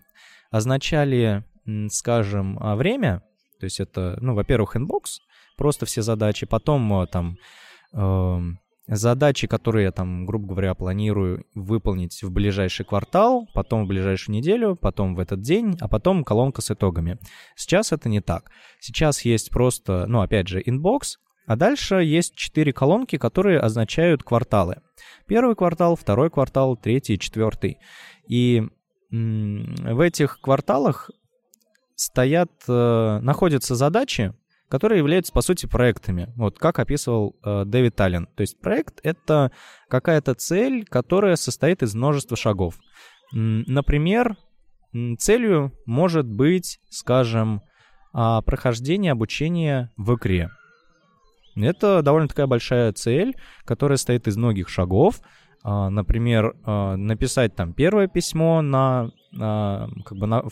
означали, 0.51 1.43
скажем, 1.89 2.59
а, 2.61 2.75
время, 2.75 3.23
то 3.59 3.63
есть 3.63 3.79
это, 3.79 4.17
ну, 4.21 4.35
во-первых, 4.35 4.75
inbox, 4.75 5.19
просто 5.57 5.85
все 5.85 6.01
задачи, 6.01 6.45
потом 6.45 6.93
а, 6.93 7.07
там 7.07 7.37
э, 7.93 8.39
задачи, 8.87 9.47
которые 9.47 9.85
я 9.85 9.91
там, 9.91 10.25
грубо 10.25 10.47
говоря, 10.49 10.73
планирую 10.73 11.45
выполнить 11.55 12.21
в 12.23 12.31
ближайший 12.31 12.85
квартал, 12.85 13.47
потом 13.53 13.85
в 13.85 13.87
ближайшую 13.87 14.35
неделю, 14.35 14.75
потом 14.75 15.15
в 15.15 15.19
этот 15.19 15.41
день, 15.41 15.77
а 15.79 15.87
потом 15.87 16.23
колонка 16.23 16.61
с 16.61 16.71
итогами. 16.71 17.17
Сейчас 17.55 17.91
это 17.91 18.09
не 18.09 18.21
так. 18.21 18.51
Сейчас 18.79 19.23
есть 19.25 19.49
просто, 19.49 20.05
ну, 20.07 20.21
опять 20.21 20.47
же, 20.47 20.61
inbox, 20.61 21.17
а 21.45 21.55
дальше 21.55 21.95
есть 21.95 22.35
четыре 22.35 22.71
колонки, 22.71 23.17
которые 23.17 23.59
означают 23.59 24.23
кварталы. 24.23 24.77
Первый 25.27 25.55
квартал, 25.55 25.95
второй 25.95 26.29
квартал, 26.29 26.77
третий, 26.77 27.19
четвертый. 27.19 27.79
И 28.27 28.63
в 29.11 29.99
этих 29.99 30.39
кварталах 30.41 31.11
стоят, 31.95 32.51
э, 32.67 33.19
находятся 33.21 33.75
задачи, 33.75 34.33
которые 34.73 34.97
являются, 34.97 35.31
по 35.31 35.41
сути, 35.41 35.67
проектами. 35.67 36.33
Вот 36.35 36.57
как 36.57 36.79
описывал 36.79 37.35
э, 37.45 37.63
Дэвид 37.63 37.95
Таллен. 37.95 38.25
То 38.35 38.41
есть 38.41 38.59
проект— 38.59 39.01
это 39.03 39.51
какая-то 39.87 40.33
цель, 40.33 40.83
которая 40.83 41.35
состоит 41.35 41.83
из 41.83 41.93
множества 41.93 42.35
шагов. 42.35 42.79
Например, 43.31 44.35
целью 45.19 45.73
может 45.85 46.25
быть, 46.25 46.79
скажем, 46.89 47.61
э, 48.15 48.39
прохождение 48.43 49.11
обучения 49.11 49.91
в 49.95 50.15
игре. 50.15 50.49
Это 51.55 52.01
довольно 52.01 52.27
такая 52.27 52.47
большая 52.47 52.93
цель, 52.93 53.35
которая 53.65 53.97
состоит 53.97 54.27
из 54.27 54.37
многих 54.37 54.69
шагов. 54.69 55.21
А, 55.63 55.91
например, 55.91 56.55
а, 56.63 56.95
написать 56.95 57.55
там 57.55 57.73
первое 57.73 58.07
письмо 58.07 58.63
на, 58.63 59.11
а, 59.39 59.87
как 60.03 60.17
бы 60.17 60.25
на, 60.25 60.43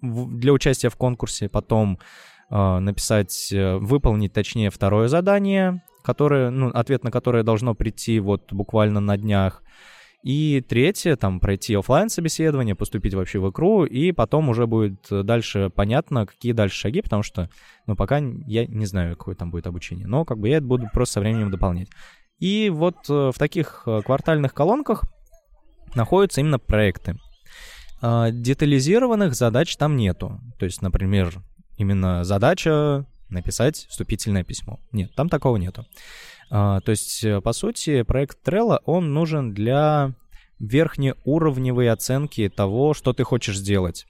для 0.00 0.52
участия 0.52 0.90
в 0.90 0.96
конкурсе, 0.96 1.48
потом 1.48 1.98
написать, 2.78 3.52
э, 3.52 3.76
выполнить, 3.76 4.32
точнее, 4.32 4.70
второе 4.70 5.08
задание, 5.08 5.82
которое, 6.02 6.50
ну, 6.50 6.68
ответ 6.68 7.02
на 7.02 7.10
которое 7.10 7.42
должно 7.42 7.74
прийти 7.74 8.20
вот 8.20 8.52
буквально 8.52 9.00
на 9.00 9.16
днях. 9.16 9.62
И 10.22 10.64
третье, 10.66 11.16
там, 11.16 11.40
пройти 11.40 11.74
офлайн 11.74 12.08
собеседование, 12.08 12.74
поступить 12.74 13.12
вообще 13.12 13.40
в 13.40 13.50
икру, 13.50 13.84
и 13.84 14.12
потом 14.12 14.48
уже 14.48 14.66
будет 14.66 15.06
дальше 15.10 15.70
понятно, 15.74 16.26
какие 16.26 16.52
дальше 16.52 16.78
шаги, 16.78 17.02
потому 17.02 17.22
что, 17.22 17.50
ну, 17.86 17.96
пока 17.96 18.18
я 18.18 18.66
не 18.66 18.86
знаю, 18.86 19.16
какое 19.16 19.34
там 19.34 19.50
будет 19.50 19.66
обучение. 19.66 20.06
Но, 20.06 20.24
как 20.24 20.38
бы, 20.38 20.48
я 20.48 20.58
это 20.58 20.66
буду 20.66 20.88
просто 20.92 21.14
со 21.14 21.20
временем 21.20 21.50
дополнять. 21.50 21.88
И 22.38 22.70
вот 22.70 22.96
э, 23.08 23.32
в 23.34 23.38
таких 23.38 23.82
э, 23.86 24.00
квартальных 24.02 24.54
колонках 24.54 25.02
находятся 25.94 26.40
именно 26.40 26.58
проекты. 26.58 27.16
А, 28.00 28.30
детализированных 28.30 29.34
задач 29.34 29.76
там 29.76 29.96
нету. 29.96 30.40
То 30.58 30.66
есть, 30.66 30.82
например, 30.82 31.32
именно 31.76 32.24
задача 32.24 33.06
написать 33.28 33.86
вступительное 33.88 34.44
письмо. 34.44 34.80
Нет, 34.92 35.14
там 35.14 35.28
такого 35.28 35.56
нету. 35.56 35.86
А, 36.50 36.80
то 36.80 36.90
есть, 36.90 37.24
э, 37.24 37.40
по 37.40 37.52
сути, 37.52 38.02
проект 38.02 38.46
Trello, 38.46 38.78
он 38.84 39.12
нужен 39.12 39.52
для 39.52 40.12
верхнеуровневой 40.58 41.90
оценки 41.90 42.48
того, 42.48 42.94
что 42.94 43.12
ты 43.12 43.24
хочешь 43.24 43.58
сделать. 43.58 44.06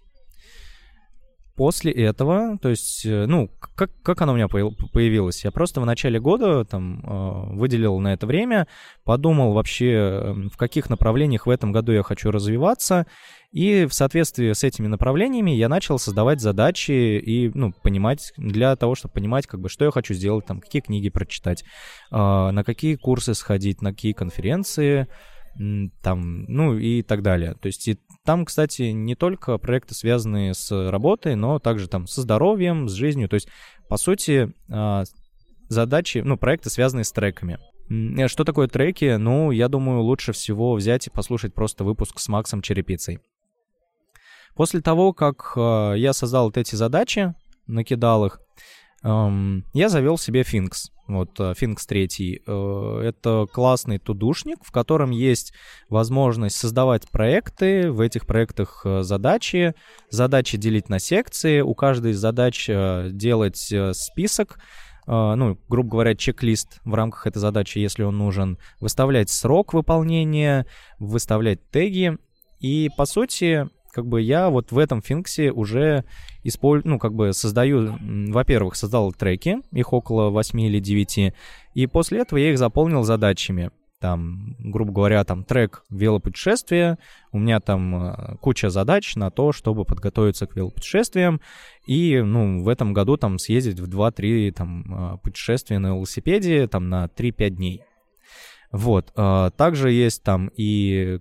После 1.56 1.92
этого, 1.92 2.58
то 2.58 2.68
есть, 2.68 3.06
э, 3.06 3.26
ну, 3.26 3.48
как, 3.76 3.90
как 4.02 4.20
оно 4.22 4.32
у 4.32 4.36
меня 4.36 4.48
появилось? 4.48 5.44
Я 5.44 5.52
просто 5.52 5.80
в 5.80 5.86
начале 5.86 6.18
года 6.18 6.64
там 6.64 7.00
э, 7.00 7.56
выделил 7.56 8.00
на 8.00 8.12
это 8.12 8.26
время, 8.26 8.66
подумал 9.04 9.52
вообще, 9.52 9.92
эм, 9.92 10.50
в 10.50 10.56
каких 10.56 10.90
направлениях 10.90 11.46
в 11.46 11.50
этом 11.50 11.70
году 11.70 11.92
я 11.92 12.02
хочу 12.02 12.32
развиваться, 12.32 13.06
и 13.54 13.86
в 13.86 13.94
соответствии 13.94 14.52
с 14.52 14.64
этими 14.64 14.88
направлениями 14.88 15.52
я 15.52 15.68
начал 15.68 16.00
создавать 16.00 16.40
задачи 16.40 16.90
и, 16.90 17.52
ну, 17.54 17.72
понимать, 17.84 18.32
для 18.36 18.74
того, 18.74 18.96
чтобы 18.96 19.14
понимать, 19.14 19.46
как 19.46 19.60
бы, 19.60 19.68
что 19.68 19.84
я 19.84 19.92
хочу 19.92 20.12
сделать, 20.12 20.44
там, 20.44 20.60
какие 20.60 20.82
книги 20.82 21.08
прочитать, 21.08 21.62
э, 21.62 22.16
на 22.16 22.64
какие 22.64 22.96
курсы 22.96 23.32
сходить, 23.32 23.80
на 23.80 23.92
какие 23.92 24.12
конференции, 24.12 25.06
там, 26.02 26.46
ну 26.46 26.76
и 26.76 27.02
так 27.02 27.22
далее. 27.22 27.54
То 27.54 27.66
есть 27.66 27.86
и 27.86 28.00
там, 28.24 28.44
кстати, 28.44 28.90
не 28.90 29.14
только 29.14 29.56
проекты, 29.58 29.94
связанные 29.94 30.52
с 30.52 30.90
работой, 30.90 31.36
но 31.36 31.60
также 31.60 31.86
там 31.86 32.08
со 32.08 32.22
здоровьем, 32.22 32.88
с 32.88 32.92
жизнью. 32.92 33.28
То 33.28 33.34
есть, 33.34 33.48
по 33.88 33.96
сути, 33.96 34.52
а, 34.68 35.04
задачи, 35.68 36.22
ну, 36.24 36.36
проекты, 36.36 36.70
связанные 36.70 37.04
с 37.04 37.12
треками. 37.12 37.60
Э, 37.88 38.26
что 38.26 38.42
такое 38.42 38.66
треки? 38.66 39.14
Ну, 39.14 39.52
я 39.52 39.68
думаю, 39.68 40.00
лучше 40.00 40.32
всего 40.32 40.74
взять 40.74 41.06
и 41.06 41.10
послушать 41.10 41.54
просто 41.54 41.84
выпуск 41.84 42.18
с 42.18 42.28
Максом 42.28 42.60
Черепицей. 42.60 43.20
После 44.54 44.80
того, 44.80 45.12
как 45.12 45.52
э, 45.56 45.94
я 45.96 46.12
создал 46.12 46.46
вот 46.46 46.56
эти 46.56 46.74
задачи, 46.76 47.34
накидал 47.66 48.26
их, 48.26 48.40
эм, 49.02 49.64
я 49.72 49.88
завел 49.88 50.18
себе 50.18 50.42
Finks. 50.42 50.90
Вот 51.06 51.38
э, 51.38 51.54
3. 51.54 52.42
Э, 52.46 53.00
это 53.04 53.46
классный 53.52 53.98
тудушник, 53.98 54.58
в 54.62 54.72
котором 54.72 55.10
есть 55.10 55.52
возможность 55.88 56.56
создавать 56.56 57.10
проекты, 57.10 57.90
в 57.90 58.00
этих 58.00 58.26
проектах 58.26 58.82
э, 58.84 59.02
задачи, 59.02 59.74
задачи 60.10 60.56
делить 60.56 60.88
на 60.88 60.98
секции, 60.98 61.60
у 61.60 61.74
каждой 61.74 62.12
из 62.12 62.18
задач 62.18 62.68
делать 63.10 63.72
список, 63.92 64.58
ну, 65.06 65.58
грубо 65.68 65.90
говоря, 65.90 66.14
чек-лист 66.14 66.80
в 66.84 66.94
рамках 66.94 67.26
этой 67.26 67.38
задачи, 67.38 67.78
если 67.78 68.04
он 68.04 68.16
нужен, 68.16 68.58
выставлять 68.80 69.28
срок 69.28 69.74
выполнения, 69.74 70.64
выставлять 70.98 71.60
теги. 71.70 72.16
И, 72.60 72.90
по 72.96 73.04
сути, 73.04 73.68
как 73.94 74.06
бы 74.06 74.20
я 74.20 74.50
вот 74.50 74.72
в 74.72 74.78
этом 74.78 75.00
финксе 75.00 75.52
уже 75.52 76.04
использую, 76.42 76.94
ну, 76.94 76.98
как 76.98 77.14
бы 77.14 77.32
создаю, 77.32 77.96
во-первых, 78.32 78.74
создал 78.74 79.12
треки, 79.12 79.58
их 79.70 79.92
около 79.92 80.30
8 80.30 80.60
или 80.60 80.80
9, 80.80 81.32
и 81.74 81.86
после 81.86 82.20
этого 82.20 82.38
я 82.38 82.50
их 82.50 82.58
заполнил 82.58 83.04
задачами. 83.04 83.70
Там, 84.00 84.56
грубо 84.58 84.92
говоря, 84.92 85.24
там 85.24 85.44
трек 85.44 85.84
велопутешествия, 85.88 86.98
у 87.32 87.38
меня 87.38 87.60
там 87.60 87.94
э, 87.94 88.36
куча 88.38 88.68
задач 88.68 89.14
на 89.14 89.30
то, 89.30 89.52
чтобы 89.52 89.84
подготовиться 89.84 90.46
к 90.46 90.56
велопутешествиям, 90.56 91.40
и, 91.86 92.20
ну, 92.20 92.62
в 92.62 92.68
этом 92.68 92.92
году 92.92 93.16
там 93.16 93.38
съездить 93.38 93.78
в 93.80 93.88
2-3 93.88 94.50
там 94.50 95.14
э, 95.14 95.18
путешествия 95.22 95.78
на 95.78 95.94
велосипеде, 95.94 96.66
там 96.66 96.90
на 96.90 97.06
3-5 97.06 97.50
дней. 97.50 97.82
Вот. 98.72 99.12
Э, 99.16 99.50
также 99.56 99.92
есть 99.92 100.22
там 100.24 100.50
и 100.54 101.20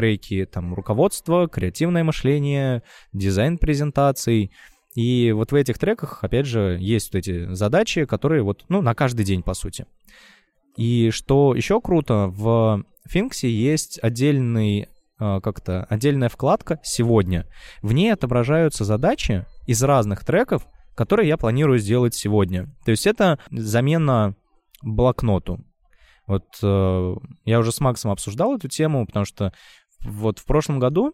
треки 0.00 0.46
там 0.46 0.72
руководство, 0.72 1.46
креативное 1.46 2.04
мышление, 2.04 2.82
дизайн 3.12 3.58
презентаций. 3.58 4.50
И 4.94 5.30
вот 5.32 5.52
в 5.52 5.54
этих 5.54 5.78
треках, 5.78 6.24
опять 6.24 6.46
же, 6.46 6.78
есть 6.80 7.12
вот 7.12 7.18
эти 7.18 7.52
задачи, 7.52 8.06
которые 8.06 8.42
вот, 8.42 8.64
ну, 8.70 8.80
на 8.80 8.94
каждый 8.94 9.26
день, 9.26 9.42
по 9.42 9.52
сути. 9.52 9.84
И 10.78 11.10
что 11.10 11.54
еще 11.54 11.82
круто, 11.82 12.28
в 12.28 12.82
Финксе 13.06 13.50
есть 13.50 13.98
отдельный 14.02 14.88
а, 15.18 15.40
как-то 15.42 15.84
отдельная 15.90 16.30
вкладка 16.30 16.80
«Сегодня». 16.82 17.46
В 17.82 17.92
ней 17.92 18.10
отображаются 18.10 18.86
задачи 18.86 19.44
из 19.66 19.82
разных 19.82 20.24
треков, 20.24 20.66
которые 20.94 21.28
я 21.28 21.36
планирую 21.36 21.78
сделать 21.78 22.14
сегодня. 22.14 22.74
То 22.86 22.90
есть 22.90 23.06
это 23.06 23.38
замена 23.50 24.34
блокноту. 24.82 25.62
Вот 26.30 26.44
э, 26.62 27.14
я 27.44 27.58
уже 27.58 27.72
с 27.72 27.80
Максом 27.80 28.12
обсуждал 28.12 28.56
эту 28.56 28.68
тему, 28.68 29.04
потому 29.04 29.24
что 29.24 29.52
вот 30.04 30.38
в 30.38 30.44
прошлом 30.44 30.78
году 30.78 31.12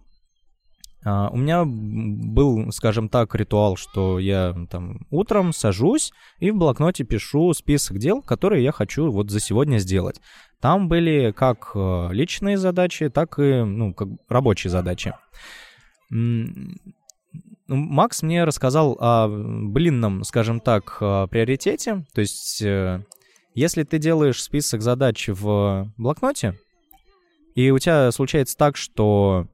Uh, 1.05 1.29
у 1.31 1.37
меня 1.37 1.65
был, 1.65 2.73
скажем 2.73 3.09
так, 3.09 3.33
ритуал, 3.37 3.77
что 3.77 4.19
я 4.19 4.57
там 4.69 5.07
утром 5.11 5.53
сажусь 5.53 6.11
и 6.41 6.51
в 6.51 6.57
блокноте 6.57 7.05
пишу 7.05 7.53
список 7.55 7.99
дел, 7.99 8.23
которые 8.23 8.65
я 8.65 8.73
хочу 8.73 9.13
вот 9.13 9.31
за 9.31 9.39
сегодня 9.39 9.79
сделать. 9.79 10.21
Там 10.61 10.89
были 10.89 11.31
как 11.31 11.77
личные 12.11 12.57
задачи, 12.57 13.09
так 13.09 13.39
и 13.39 13.63
ну, 13.63 13.95
как 13.95 14.09
рабочие 14.29 14.69
задачи. 14.73 15.15
Макс 17.69 18.23
мне 18.23 18.43
рассказал 18.43 18.97
о 19.01 19.29
блинном, 19.29 20.25
скажем 20.25 20.59
так, 20.59 20.99
приоритете. 20.99 22.05
То 22.15 22.21
есть, 22.21 22.63
э, 22.63 23.05
если 23.55 23.83
ты 23.85 23.99
делаешь 23.99 24.43
список 24.43 24.83
задач 24.83 25.29
в 25.29 25.93
блокноте, 25.97 26.59
и 27.57 27.71
у 27.71 27.79
тебя 27.79 28.13
случается 28.13 28.57
так, 28.57 28.77
что, 28.77 29.49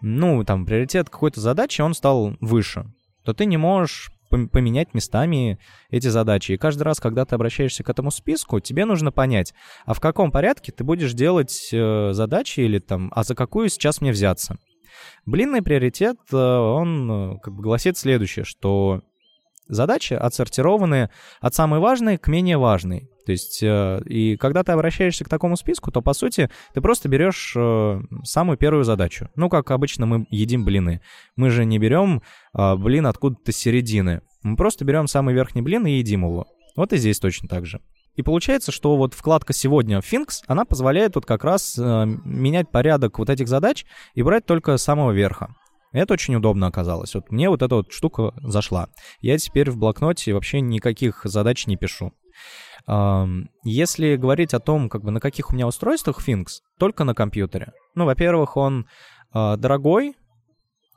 ну, 0.00 0.42
там, 0.42 0.64
приоритет 0.64 1.10
какой-то 1.10 1.40
задачи, 1.40 1.82
он 1.82 1.94
стал 1.94 2.36
выше, 2.40 2.86
то 3.24 3.34
ты 3.34 3.44
не 3.44 3.58
можешь 3.58 4.10
поменять 4.30 4.94
местами 4.94 5.58
эти 5.90 6.06
задачи. 6.08 6.52
И 6.52 6.56
каждый 6.56 6.84
раз, 6.84 6.98
когда 6.98 7.24
ты 7.24 7.34
обращаешься 7.34 7.84
к 7.84 7.90
этому 7.90 8.10
списку, 8.10 8.60
тебе 8.60 8.86
нужно 8.86 9.12
понять, 9.12 9.52
а 9.84 9.92
в 9.92 10.00
каком 10.00 10.32
порядке 10.32 10.72
ты 10.72 10.82
будешь 10.82 11.12
делать 11.12 11.68
э, 11.72 12.12
задачи 12.12 12.60
или 12.60 12.78
там, 12.78 13.12
а 13.14 13.22
за 13.22 13.34
какую 13.34 13.68
сейчас 13.68 14.00
мне 14.00 14.12
взяться. 14.12 14.56
Блинный 15.26 15.62
приоритет, 15.62 16.16
э, 16.32 16.36
он 16.36 17.10
э, 17.10 17.38
как 17.42 17.54
бы 17.54 17.62
гласит 17.62 17.98
следующее, 17.98 18.44
что 18.44 19.02
задачи 19.68 20.14
отсортированы 20.14 21.10
от 21.40 21.54
самой 21.54 21.80
важной 21.80 22.16
к 22.16 22.28
менее 22.28 22.56
важной. 22.56 23.10
То 23.30 23.32
есть, 23.32 23.62
э, 23.62 24.02
и 24.06 24.36
когда 24.36 24.64
ты 24.64 24.72
обращаешься 24.72 25.24
к 25.24 25.28
такому 25.28 25.54
списку, 25.56 25.92
то, 25.92 26.02
по 26.02 26.14
сути, 26.14 26.50
ты 26.74 26.80
просто 26.80 27.08
берешь 27.08 27.54
э, 27.56 28.00
самую 28.24 28.58
первую 28.58 28.82
задачу. 28.82 29.28
Ну, 29.36 29.48
как 29.48 29.70
обычно 29.70 30.04
мы 30.04 30.26
едим 30.30 30.64
блины. 30.64 31.00
Мы 31.36 31.50
же 31.50 31.64
не 31.64 31.78
берем 31.78 32.22
э, 32.58 32.74
блин 32.74 33.06
откуда-то 33.06 33.52
середины. 33.52 34.22
Мы 34.42 34.56
просто 34.56 34.84
берем 34.84 35.06
самый 35.06 35.32
верхний 35.32 35.62
блин 35.62 35.86
и 35.86 35.92
едим 35.92 36.24
его. 36.24 36.48
Вот 36.74 36.92
и 36.92 36.96
здесь 36.96 37.20
точно 37.20 37.46
так 37.46 37.66
же. 37.66 37.80
И 38.16 38.22
получается, 38.22 38.72
что 38.72 38.96
вот 38.96 39.14
вкладка 39.14 39.52
«Сегодня» 39.52 39.98
Finks, 39.98 40.42
она 40.48 40.64
позволяет 40.64 41.14
вот 41.14 41.24
как 41.24 41.44
раз 41.44 41.78
э, 41.78 42.06
менять 42.24 42.68
порядок 42.68 43.20
вот 43.20 43.30
этих 43.30 43.46
задач 43.46 43.86
и 44.14 44.24
брать 44.24 44.44
только 44.44 44.76
самого 44.76 45.12
верха. 45.12 45.54
Это 45.92 46.14
очень 46.14 46.34
удобно 46.34 46.66
оказалось. 46.66 47.14
Вот 47.14 47.30
мне 47.30 47.48
вот 47.48 47.62
эта 47.62 47.76
вот 47.76 47.92
штука 47.92 48.32
зашла. 48.42 48.88
Я 49.20 49.38
теперь 49.38 49.70
в 49.70 49.76
блокноте 49.76 50.34
вообще 50.34 50.60
никаких 50.60 51.20
задач 51.22 51.68
не 51.68 51.76
пишу. 51.76 52.12
Если 53.64 54.16
говорить 54.16 54.54
о 54.54 54.60
том, 54.60 54.88
как 54.88 55.04
бы 55.04 55.10
на 55.10 55.20
каких 55.20 55.50
у 55.50 55.54
меня 55.54 55.66
устройствах 55.66 56.26
Finks, 56.26 56.60
только 56.78 57.04
на 57.04 57.14
компьютере. 57.14 57.72
Ну, 57.94 58.04
во-первых, 58.04 58.56
он 58.56 58.86
а, 59.32 59.56
дорогой, 59.56 60.16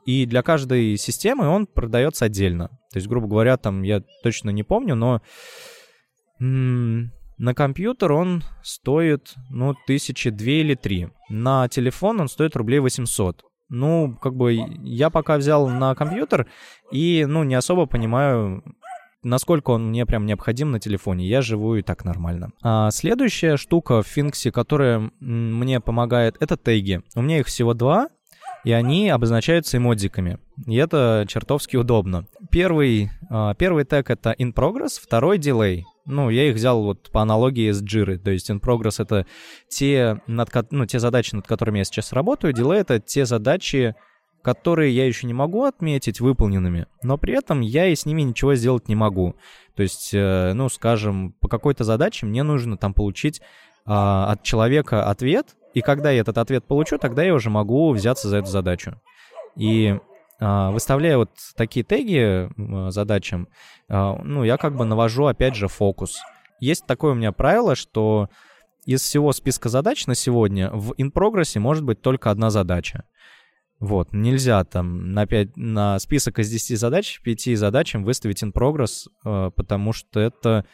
и 0.06 0.26
для 0.26 0.42
каждой 0.42 0.96
системы 0.96 1.48
он 1.48 1.66
продается 1.66 2.26
отдельно. 2.26 2.68
То 2.92 2.98
есть, 2.98 3.06
грубо 3.06 3.26
говоря, 3.26 3.56
там 3.56 3.82
я 3.82 4.02
точно 4.22 4.50
не 4.50 4.62
помню, 4.62 4.94
но 4.94 5.22
на 6.40 7.54
компьютер 7.54 8.12
он 8.12 8.42
стоит, 8.62 9.34
ну, 9.50 9.74
тысячи 9.86 10.30
две 10.30 10.60
или 10.60 10.74
три. 10.74 11.08
На 11.28 11.68
телефон 11.68 12.20
он 12.20 12.28
стоит 12.28 12.56
рублей 12.56 12.80
800. 12.80 13.42
Ну, 13.70 14.14
как 14.20 14.34
бы 14.34 14.54
я 14.82 15.10
пока 15.10 15.36
взял 15.38 15.68
на 15.68 15.94
компьютер 15.94 16.46
и, 16.92 17.24
ну, 17.26 17.44
не 17.44 17.54
особо 17.54 17.86
понимаю, 17.86 18.62
насколько 19.24 19.70
он 19.70 19.88
мне 19.88 20.06
прям 20.06 20.26
необходим 20.26 20.70
на 20.70 20.80
телефоне. 20.80 21.26
Я 21.26 21.42
живу 21.42 21.76
и 21.76 21.82
так 21.82 22.04
нормально. 22.04 22.50
А 22.62 22.90
следующая 22.90 23.56
штука 23.56 24.02
в 24.02 24.06
Финксе, 24.06 24.52
которая 24.52 25.10
мне 25.20 25.80
помогает, 25.80 26.36
это 26.40 26.56
теги. 26.56 27.02
У 27.14 27.22
меня 27.22 27.40
их 27.40 27.46
всего 27.46 27.74
два, 27.74 28.08
и 28.64 28.72
они 28.72 29.10
обозначаются 29.10 29.76
эмодзиками. 29.76 30.38
И 30.66 30.76
это 30.76 31.26
чертовски 31.28 31.76
удобно. 31.76 32.26
Первый, 32.50 33.10
а, 33.28 33.54
первый 33.54 33.84
тег— 33.84 34.08
это 34.10 34.34
in 34.38 34.54
progress, 34.54 35.00
второй— 35.00 35.38
delay. 35.38 35.82
Ну, 36.06 36.30
я 36.30 36.48
их 36.48 36.54
взял 36.54 36.82
вот 36.82 37.10
по 37.10 37.22
аналогии 37.22 37.70
с 37.70 37.82
Jira. 37.82 38.18
То 38.18 38.30
есть 38.30 38.50
in 38.50 38.60
progress— 38.60 38.96
это 39.02 39.26
те, 39.68 40.20
над, 40.26 40.50
ну, 40.70 40.86
те 40.86 40.98
задачи, 40.98 41.34
над 41.34 41.46
которыми 41.46 41.78
я 41.78 41.84
сейчас 41.84 42.12
работаю. 42.12 42.54
Delay— 42.54 42.76
это 42.76 43.00
те 43.00 43.26
задачи, 43.26 43.94
которые 44.44 44.94
я 44.94 45.06
еще 45.06 45.26
не 45.26 45.32
могу 45.32 45.64
отметить 45.64 46.20
выполненными, 46.20 46.86
но 47.02 47.16
при 47.16 47.34
этом 47.34 47.60
я 47.60 47.86
и 47.86 47.94
с 47.94 48.04
ними 48.04 48.22
ничего 48.22 48.54
сделать 48.54 48.88
не 48.88 48.94
могу. 48.94 49.34
То 49.74 49.82
есть, 49.82 50.10
э, 50.12 50.52
ну, 50.52 50.68
скажем, 50.68 51.32
по 51.40 51.48
какой-то 51.48 51.82
задаче 51.82 52.26
мне 52.26 52.42
нужно 52.42 52.76
там 52.76 52.92
получить 52.92 53.40
а, 53.86 54.32
от 54.32 54.42
человека 54.42 55.08
ответ, 55.08 55.56
и 55.72 55.80
когда 55.80 56.10
я 56.10 56.20
этот 56.20 56.38
ответ 56.38 56.64
получу, 56.64 56.98
тогда 56.98 57.22
я 57.22 57.34
уже 57.34 57.50
могу 57.50 57.92
взяться 57.92 58.28
за 58.28 58.38
эту 58.38 58.48
задачу. 58.48 59.00
И 59.56 59.98
а, 60.40 60.70
выставляя 60.70 61.16
вот 61.16 61.30
такие 61.56 61.84
теги 61.84 62.50
задачам, 62.90 63.48
а, 63.88 64.20
ну, 64.22 64.44
я 64.44 64.58
как 64.58 64.76
бы 64.76 64.84
навожу, 64.84 65.24
опять 65.24 65.54
же, 65.54 65.68
фокус. 65.68 66.18
Есть 66.60 66.86
такое 66.86 67.12
у 67.12 67.14
меня 67.14 67.32
правило, 67.32 67.74
что 67.74 68.28
из 68.84 69.00
всего 69.00 69.32
списка 69.32 69.68
задач 69.68 70.06
на 70.06 70.14
сегодня 70.14 70.70
в 70.70 70.92
in 70.92 71.10
progress 71.10 71.58
может 71.58 71.84
быть 71.84 72.02
только 72.02 72.30
одна 72.30 72.50
задача. 72.50 73.04
Вот, 73.80 74.12
нельзя 74.12 74.64
там 74.64 75.10
на, 75.12 75.26
5, 75.26 75.56
на 75.56 75.98
список 75.98 76.38
из 76.38 76.48
10 76.50 76.78
задач, 76.78 77.20
5 77.22 77.58
задачам 77.58 78.04
выставить 78.04 78.42
in 78.42 78.52
progress, 78.52 79.08
э, 79.24 79.50
потому 79.54 79.92
что 79.92 80.20
это, 80.20 80.64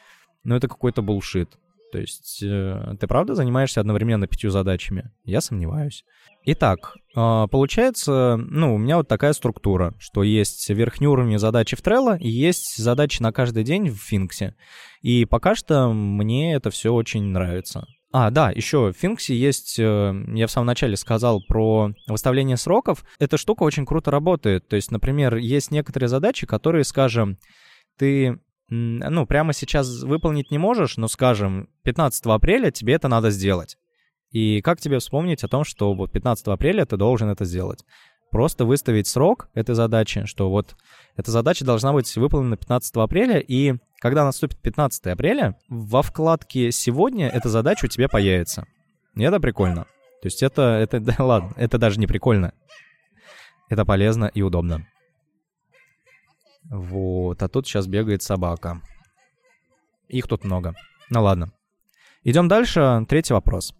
ну, 0.44 0.54
это 0.54 0.68
какой-то 0.68 1.02
булшит. 1.02 1.58
То 1.92 1.98
есть 1.98 2.42
э, 2.42 2.94
ты 3.00 3.06
правда 3.06 3.34
занимаешься 3.34 3.80
одновременно 3.80 4.26
пятью 4.26 4.50
задачами? 4.50 5.10
Я 5.24 5.40
сомневаюсь. 5.40 6.04
Итак, 6.44 6.94
э, 7.16 7.46
получается, 7.50 8.36
ну, 8.36 8.74
у 8.74 8.78
меня 8.78 8.98
вот 8.98 9.08
такая 9.08 9.32
структура, 9.32 9.94
что 9.98 10.22
есть 10.22 10.68
верхний 10.70 11.08
уровень 11.08 11.38
задачи 11.38 11.76
в 11.76 11.82
Trello 11.82 12.18
и 12.18 12.28
есть 12.28 12.76
задачи 12.76 13.20
на 13.22 13.32
каждый 13.32 13.64
день 13.64 13.90
в 13.90 13.96
Финксе. 13.96 14.54
И 15.02 15.24
пока 15.24 15.54
что 15.54 15.92
мне 15.92 16.54
это 16.54 16.70
все 16.70 16.92
очень 16.92 17.24
нравится. 17.24 17.86
А, 18.12 18.30
да, 18.30 18.50
еще 18.50 18.92
в 18.92 18.96
Финксе 18.96 19.36
есть, 19.36 19.78
э, 19.78 20.24
я 20.34 20.46
в 20.48 20.50
самом 20.50 20.66
начале 20.66 20.96
сказал 20.96 21.40
про 21.46 21.92
выставление 22.08 22.56
сроков. 22.56 23.04
Эта 23.20 23.36
штука 23.38 23.62
очень 23.62 23.86
круто 23.86 24.10
работает. 24.10 24.66
То 24.68 24.74
есть, 24.74 24.90
например, 24.90 25.36
есть 25.36 25.70
некоторые 25.70 26.08
задачи, 26.08 26.44
которые, 26.44 26.82
скажем, 26.84 27.38
ты 27.98 28.40
ну, 28.70 29.26
прямо 29.26 29.52
сейчас 29.52 30.02
выполнить 30.02 30.50
не 30.50 30.58
можешь, 30.58 30.96
но, 30.96 31.08
скажем, 31.08 31.68
15 31.82 32.26
апреля 32.26 32.70
тебе 32.70 32.94
это 32.94 33.08
надо 33.08 33.30
сделать. 33.30 33.76
И 34.30 34.60
как 34.60 34.80
тебе 34.80 35.00
вспомнить 35.00 35.42
о 35.42 35.48
том, 35.48 35.64
что 35.64 35.92
вот 35.92 36.12
15 36.12 36.48
апреля 36.48 36.84
ты 36.86 36.96
должен 36.96 37.28
это 37.30 37.44
сделать? 37.44 37.84
Просто 38.30 38.64
выставить 38.64 39.08
срок 39.08 39.48
этой 39.54 39.74
задачи, 39.74 40.24
что 40.24 40.50
вот 40.50 40.76
эта 41.16 41.30
задача 41.30 41.64
должна 41.64 41.92
быть 41.92 42.14
выполнена 42.16 42.56
15 42.56 42.96
апреля, 42.96 43.38
и 43.38 43.74
когда 43.98 44.24
наступит 44.24 44.58
15 44.60 45.06
апреля, 45.08 45.58
во 45.68 46.02
вкладке 46.02 46.70
«Сегодня» 46.70 47.28
эта 47.28 47.48
задача 47.48 47.86
у 47.86 47.88
тебя 47.88 48.08
появится. 48.08 48.66
И 49.16 49.22
это 49.22 49.40
прикольно. 49.40 49.84
То 50.22 50.26
есть 50.26 50.42
это, 50.42 50.62
это, 50.62 51.00
да 51.00 51.16
ладно, 51.18 51.52
это 51.56 51.78
даже 51.78 51.98
не 51.98 52.06
прикольно. 52.06 52.52
Это 53.68 53.84
полезно 53.84 54.26
и 54.26 54.42
удобно. 54.42 54.86
Вот, 56.70 57.42
а 57.42 57.48
тут 57.48 57.66
сейчас 57.66 57.86
бегает 57.86 58.22
собака. 58.22 58.80
Их 60.08 60.26
тут 60.28 60.44
много. 60.44 60.74
Ну 61.08 61.22
ладно. 61.22 61.52
Идем 62.22 62.48
дальше. 62.48 63.04
Третий 63.08 63.32
вопрос. 63.32 63.74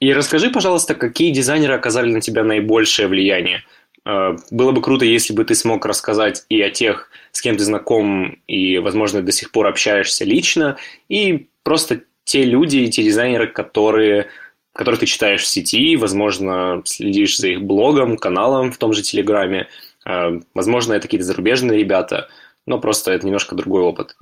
И 0.00 0.12
расскажи, 0.12 0.50
пожалуйста, 0.50 0.94
какие 0.94 1.30
дизайнеры 1.30 1.74
оказали 1.74 2.10
на 2.10 2.20
тебя 2.20 2.44
наибольшее 2.44 3.08
влияние? 3.08 3.64
Э, 4.04 4.36
было 4.50 4.72
бы 4.72 4.82
круто, 4.82 5.04
если 5.04 5.32
бы 5.32 5.44
ты 5.44 5.54
смог 5.54 5.84
рассказать 5.86 6.44
и 6.48 6.60
о 6.60 6.70
тех, 6.70 7.10
с 7.32 7.40
кем 7.40 7.56
ты 7.56 7.64
знаком 7.64 8.38
и, 8.46 8.78
возможно, 8.78 9.22
до 9.22 9.32
сих 9.32 9.50
пор 9.50 9.66
общаешься 9.66 10.24
лично, 10.24 10.76
и 11.08 11.48
просто 11.62 12.02
те 12.24 12.44
люди 12.44 12.86
те 12.88 13.02
дизайнеры, 13.02 13.48
которые, 13.48 14.28
которых 14.72 15.00
ты 15.00 15.06
читаешь 15.06 15.42
в 15.42 15.46
сети, 15.46 15.96
возможно, 15.96 16.82
следишь 16.84 17.38
за 17.38 17.48
их 17.48 17.62
блогом, 17.62 18.16
каналом 18.16 18.72
в 18.72 18.78
том 18.78 18.92
же 18.92 19.02
Телеграме. 19.02 19.68
Э, 20.04 20.40
возможно, 20.54 20.92
это 20.92 21.02
какие-то 21.02 21.26
зарубежные 21.26 21.78
ребята, 21.78 22.28
но 22.66 22.78
просто 22.78 23.12
это 23.12 23.26
немножко 23.26 23.54
другой 23.54 23.82
опыт. 23.82 24.16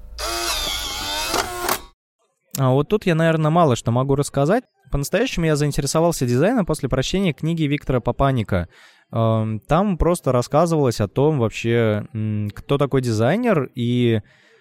А 2.57 2.71
вот 2.71 2.89
тут 2.89 3.07
я, 3.07 3.15
наверное, 3.15 3.51
мало 3.51 3.77
что 3.77 3.91
могу 3.91 4.15
рассказать. 4.15 4.65
По-настоящему 4.91 5.47
я 5.47 5.57
заинтересовался 5.57 6.27
дизайном 6.27 6.67
после 6.67 6.89
прочтения 6.89 7.33
книги 7.33 7.65
Виктора 7.65 8.01
Папаника 8.01 8.69
там 9.11 9.97
просто 9.97 10.33
рассказывалось 10.33 11.01
о 11.01 11.07
том 11.07 11.39
вообще, 11.39 12.07
кто 12.55 12.79
такой 12.79 13.01
дизайнер 13.01 13.71
и 13.75 14.21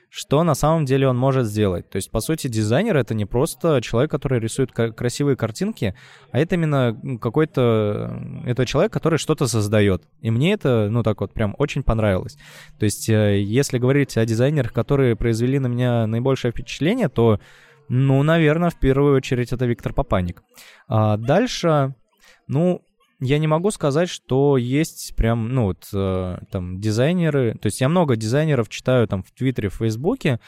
что 0.10 0.44
на 0.44 0.54
самом 0.54 0.86
деле 0.86 1.08
он 1.08 1.18
может 1.18 1.48
сделать. 1.48 1.90
То 1.90 1.96
есть, 1.96 2.12
по 2.12 2.20
сути, 2.20 2.48
дизайнер— 2.48 2.96
это 2.98 3.16
не 3.16 3.26
просто 3.26 3.82
человек, 3.82 4.12
который 4.12 4.40
рисует 4.40 4.72
красивые 4.72 5.36
картинки, 5.36 5.96
а 6.32 6.38
это 6.38 6.54
именно 6.54 6.96
какой-то... 7.20 8.22
Это 8.46 8.68
человек, 8.68 8.94
который 8.94 9.18
что-то 9.18 9.48
создает. 9.48 10.04
И 10.22 10.30
мне 10.30 10.54
это, 10.54 10.88
ну, 10.92 11.02
так 11.02 11.20
вот, 11.20 11.34
прям 11.34 11.56
очень 11.58 11.82
понравилось. 11.82 12.38
То 12.78 12.86
есть, 12.86 13.10
э, 13.10 13.42
если 13.42 13.80
говорить 13.80 14.16
о 14.16 14.24
дизайнерах, 14.24 14.72
которые 14.72 15.16
произвели 15.16 15.58
на 15.58 15.66
меня 15.66 16.06
наибольшее 16.06 16.52
впечатление, 16.52 17.10
то, 17.10 17.40
ну, 17.90 18.24
наверное, 18.24 18.70
в 18.70 18.80
первую 18.80 19.16
очередь 19.16 19.54
это 19.54 19.66
Виктор 19.66 19.94
Папаник. 19.94 20.44
А 20.88 21.18
дальше, 21.18 21.96
ну, 22.48 22.82
я 23.20 23.38
не 23.40 23.48
могу 23.48 23.72
сказать, 23.72 24.10
что 24.10 24.58
есть 24.58 25.16
прям, 25.16 25.50
ну, 25.50 25.66
вот, 25.66 25.88
э, 25.94 26.38
там, 26.52 26.80
дизайнеры. 26.80 27.58
То 27.62 27.68
есть 27.68 27.82
я 27.82 27.90
много 27.90 28.16
дизайнеров 28.16 28.70
читаю 28.70 29.08
там 29.08 29.24
в 29.24 29.32
Твиттере, 29.32 29.70
в 29.70 29.76
Фейсбуке, 29.76 30.40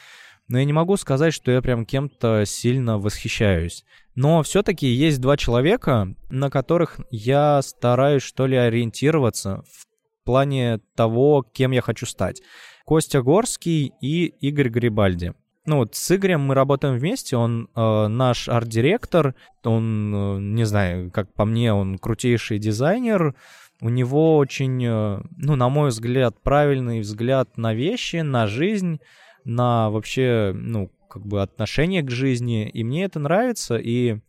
но 0.48 0.60
я 0.60 0.65
не 0.65 0.74
могу 0.74 0.98
сказать, 0.98 1.34
что 1.34 1.52
я 1.52 1.62
прям 1.62 1.86
кем-то 1.86 2.43
сильно 2.45 2.98
восхищаюсь. 2.98 3.84
Но 4.13 4.43
все-таки 4.43 4.88
есть 4.88 5.21
два 5.21 5.38
человека, 5.38 6.15
на 6.30 6.50
которых 6.50 7.00
я 7.10 7.62
стараюсь, 7.62 8.24
что 8.24 8.45
ли, 8.45 8.56
ориентироваться 8.56 9.63
в 9.71 9.86
плане 10.26 10.80
того, 10.95 11.43
кем 11.43 11.71
я 11.71 11.82
хочу 11.82 12.06
стать. 12.06 12.41
Костя 12.86 13.21
Горский 13.21 13.93
и 14.02 14.26
Игорь 14.26 14.69
Грибальди. 14.69 15.34
Ну 15.65 15.78
вот 15.78 15.95
с 15.95 16.15
Игорем 16.15 16.41
мы 16.41 16.56
работаем 16.56 16.95
вместе, 16.97 17.38
он 17.38 17.69
э, 17.75 18.08
наш 18.08 18.47
арт-директор, 18.47 19.36
он, 19.63 20.13
э, 20.13 20.39
не 20.39 20.63
знаю, 20.65 21.12
как 21.12 21.34
по 21.34 21.45
мне, 21.45 21.73
он 21.73 21.97
крутейший 21.97 22.60
дизайнер, 22.60 23.36
у 23.82 23.89
него 23.89 24.38
очень, 24.38 24.84
э, 24.86 25.21
ну, 25.38 25.56
на 25.56 25.69
мой 25.69 25.89
взгляд, 25.89 26.41
правильный 26.41 26.99
взгляд 27.01 27.58
на 27.58 27.73
вещи, 27.73 28.17
на 28.17 28.47
жизнь, 28.47 28.99
на 29.43 29.89
вообще, 29.89 30.54
ну, 30.56 30.91
как 31.10 31.25
бы 31.25 31.41
отношение 31.41 32.01
к 32.01 32.12
жизни, 32.12 32.69
и 32.69 32.84
мне 32.84 33.06
это 33.06 33.19
нравится, 33.19 33.78
и, 33.78 34.19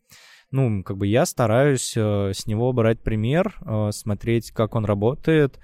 ну, 0.51 0.83
как 0.83 0.97
бы 0.97 1.07
я 1.07 1.27
стараюсь 1.27 1.95
э, 1.97 2.33
с 2.35 2.47
него 2.47 2.73
брать 2.73 3.03
пример, 3.03 3.55
э, 3.61 3.91
смотреть, 3.93 4.53
как 4.53 4.75
он 4.75 4.85
работает, 4.85 5.59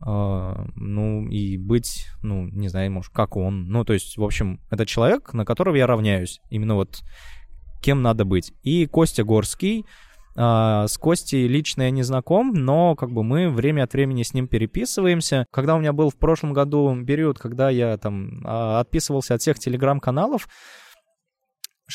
ну, 0.00 1.28
и 1.28 1.56
быть, 1.58 2.06
ну, 2.22 2.46
не 2.46 2.68
знаю, 2.68 2.92
может, 2.92 3.12
как 3.12 3.36
он. 3.36 3.68
Ну, 3.68 3.84
то 3.84 3.92
есть, 3.92 4.16
в 4.16 4.22
общем, 4.22 4.60
это 4.70 4.86
человек, 4.86 5.32
на 5.34 5.44
которого 5.44 5.74
я 5.76 5.86
равняюсь. 5.86 6.40
Именно 6.50 6.76
вот 6.76 7.02
кем 7.82 8.02
надо 8.02 8.24
быть. 8.24 8.52
И 8.62 8.86
Костя 8.86 9.24
Горский, 9.24 9.84
Uh, 10.36 10.86
с 10.86 10.96
Костей 10.98 11.48
лично 11.48 11.82
я 11.82 11.90
не 11.90 12.04
знаком, 12.04 12.52
но 12.54 12.94
как 12.94 13.10
бы 13.10 13.24
мы 13.24 13.50
время 13.50 13.82
от 13.82 13.92
времени 13.92 14.22
с 14.22 14.34
ним 14.34 14.46
переписываемся. 14.46 15.46
Когда 15.50 15.74
у 15.74 15.80
меня 15.80 15.92
был 15.92 16.10
в 16.10 16.16
прошлом 16.16 16.52
году 16.52 16.96
период, 17.04 17.40
когда 17.40 17.70
я 17.70 17.96
там 17.96 18.44
uh, 18.44 18.78
отписывался 18.78 19.34
от 19.34 19.40
всех 19.40 19.58
телеграм-каналов, 19.58 20.46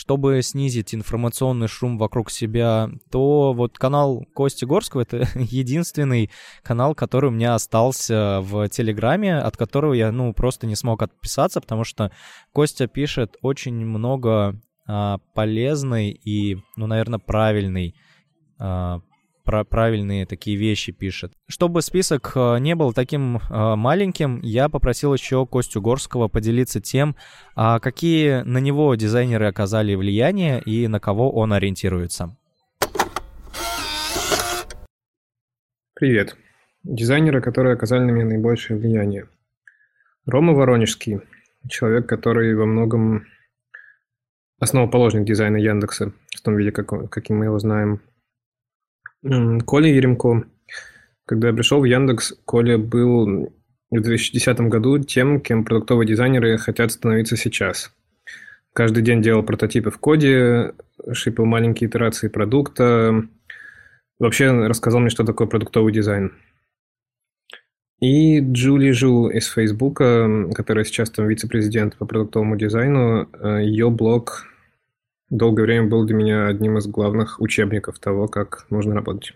чтобы 0.04 0.42
снизить 0.42 0.94
информационный 0.94 1.70
шум 1.70 1.98
вокруг 1.98 2.30
себя, 2.30 2.89
то 3.10 3.54
вот 3.54 3.80
канал 3.80 4.26
Кости 4.34 4.66
Горского— 4.66 5.02
это 5.04 5.26
единственный 5.36 6.30
канал, 6.62 6.94
который 6.94 7.30
у 7.30 7.32
меня 7.32 7.56
остался 7.56 8.42
в 8.42 8.68
Телеграме, 8.68 9.38
от 9.38 9.56
которого 9.56 9.94
я, 9.94 10.12
ну, 10.12 10.34
просто 10.34 10.68
не 10.68 10.76
смог 10.76 11.04
отписаться, 11.04 11.62
потому 11.62 11.86
что 11.86 12.12
Костя 12.52 12.88
пишет 12.88 13.38
очень 13.42 13.76
много 13.76 14.60
а, 14.86 15.20
полезной 15.34 16.10
и, 16.10 16.58
ну, 16.76 16.86
наверное, 16.86 17.20
правильной 17.20 17.96
а, 18.60 19.00
про 19.43 19.63
правильные 19.63 20.25
такие 20.25 20.58
вещи 20.58 20.91
пишет. 20.91 21.34
Чтобы 21.47 21.82
список 21.82 22.32
э, 22.36 22.60
не 22.60 22.75
был 22.75 22.93
таким 22.93 23.38
э, 23.38 23.75
маленьким, 23.75 24.39
я 24.41 24.69
попросил 24.69 25.13
еще 25.13 25.45
Костю 25.45 25.82
Горского 25.82 26.27
поделиться 26.27 26.79
тем, 26.79 27.15
а 27.56 27.79
какие 27.79 28.41
на 28.43 28.60
него 28.60 28.95
дизайнеры 28.95 29.47
оказали 29.47 29.95
влияние 29.95 30.62
и 30.62 30.88
на 30.88 30.99
кого 30.99 31.32
он 31.32 31.53
ориентируется. 31.53 32.36
Привет. 35.93 36.36
Дизайнеры, 36.84 37.41
которые 37.41 37.73
оказали 37.73 38.03
на 38.03 38.12
меня 38.12 38.25
наибольшее 38.25 38.77
влияние. 38.77 39.27
Рома 40.25 40.53
Воронежский, 40.53 41.19
человек, 41.69 42.08
который 42.08 42.56
во 42.56 42.65
многом 42.65 43.25
основоположник 44.60 45.25
дизайна 45.25 45.58
Яндекса, 45.58 46.13
в 46.36 46.41
том 46.41 46.56
виде, 46.56 46.71
как, 46.71 47.10
каким 47.10 47.38
мы 47.38 47.45
его 47.45 47.60
знаем– 47.60 47.99
Коля 49.24 49.90
Еремко. 49.90 50.44
Когда 51.26 51.48
я 51.50 51.54
пришел 51.54 51.80
в 51.80 51.86
Яндекс, 51.86 52.34
Коля 52.46 52.78
был 52.78 53.54
в 53.90 54.02
2010 54.02 54.60
году 54.62 55.00
тем, 55.00 55.40
кем 55.40 55.64
продуктовые 55.64 56.08
дизайнеры 56.08 56.58
хотят 56.58 56.92
становиться 56.92 57.38
сейчас. 57.38 57.94
Каждый 58.74 59.04
день 59.04 59.22
делал 59.22 59.44
прототипы 59.44 59.92
в 59.92 60.00
коде, 60.00 60.74
шипил 61.14 61.46
маленькие 61.46 61.90
итерации 61.90 62.28
продукта. 62.28 63.24
Вообще 64.20 64.52
рассказал 64.52 65.00
мне, 65.00 65.10
что 65.10 65.24
такое 65.24 65.48
продуктовый 65.48 65.94
дизайн. 65.94 66.34
И 68.02 68.42
Джули 68.42 68.92
Жу 68.92 69.30
из 69.30 69.48
Фейсбука, 69.48 70.50
которая 70.54 70.84
сейчас 70.84 71.10
там 71.10 71.28
вице-президент 71.28 71.96
по 71.96 72.06
продуктовому 72.06 72.58
дизайну, 72.58 73.30
э, 73.32 73.62
ее 73.64 73.90
блог 73.90 74.48
долгое 75.34 75.63
время 75.63 75.88
был 75.88 76.06
для 76.06 76.15
меня 76.15 76.48
одним 76.48 76.78
из 76.78 76.88
главных 76.88 77.41
учебников 77.41 78.00
того, 78.00 78.28
как 78.28 78.65
нужно 78.69 78.93
работать. 78.93 79.34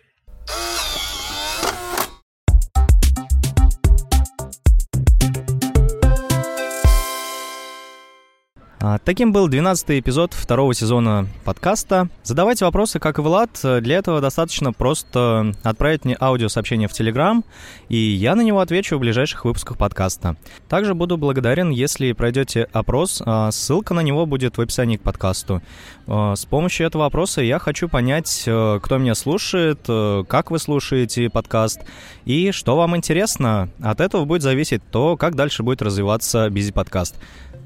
Таким 9.03 9.31
был 9.31 9.47
12 9.47 9.99
эпизод 9.99 10.33
второго 10.33 10.73
сезона 10.73 11.27
подкаста. 11.43 12.10
Задавайте 12.23 12.65
вопросы, 12.65 12.99
как 12.99 13.19
и 13.19 13.21
Влад. 13.21 13.49
Для 13.62 13.97
этого 13.97 14.21
достаточно 14.21 14.73
просто 14.73 15.53
отправить 15.63 16.05
мне 16.05 16.15
аудиосообщение 16.19 16.88
в 16.88 16.93
Телеграм, 16.93 17.43
и 17.89 17.97
я 17.97 18.36
на 18.36 18.41
него 18.41 18.60
отвечу 18.60 18.97
в 18.97 18.99
ближайших 18.99 19.45
выпусках 19.45 19.77
подкаста. 19.77 20.38
Также 20.69 20.93
буду 20.93 21.17
благодарен, 21.17 21.69
если 21.69 22.12
пройдете 22.13 22.67
опрос. 22.71 23.21
А, 23.25 23.51
ссылка 23.51 23.93
на 23.93 24.01
него 24.01 24.25
будет 24.25 24.57
в 24.57 24.62
описании 24.62 24.97
к 24.97 25.01
подкасту. 25.01 25.62
А, 26.07 26.36
с 26.36 26.45
помощью 26.45 26.88
этого 26.88 27.05
опроса 27.05 27.41
я 27.41 27.60
хочу 27.60 27.89
понять, 27.89 28.43
э, 28.45 28.79
кто 28.81 28.97
меня 28.97 29.15
слушает, 29.15 29.79
э, 29.88 30.23
как 30.27 30.51
вы 30.51 30.60
слушаете 30.60 31.29
подкаст 31.29 31.81
и 32.25 32.51
что 32.51 32.75
вам 32.77 32.95
интересно. 32.95 33.69
От 33.81 34.01
этого 34.01 34.25
будет 34.25 34.41
зависеть 34.41 34.81
то, 34.91 35.17
как 35.17 35.36
дальше 35.36 35.63
будет 35.63 35.81
развиваться 35.81 36.49
Бизи 36.49 36.71
подкаст. 36.71 37.15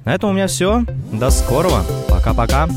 На 0.05 0.15
этом 0.15 0.31
у 0.31 0.33
меня 0.33 0.47
все. 0.47 0.83
До 1.21 1.29
скорого. 1.29 1.83
Пока-пока. 2.09 2.67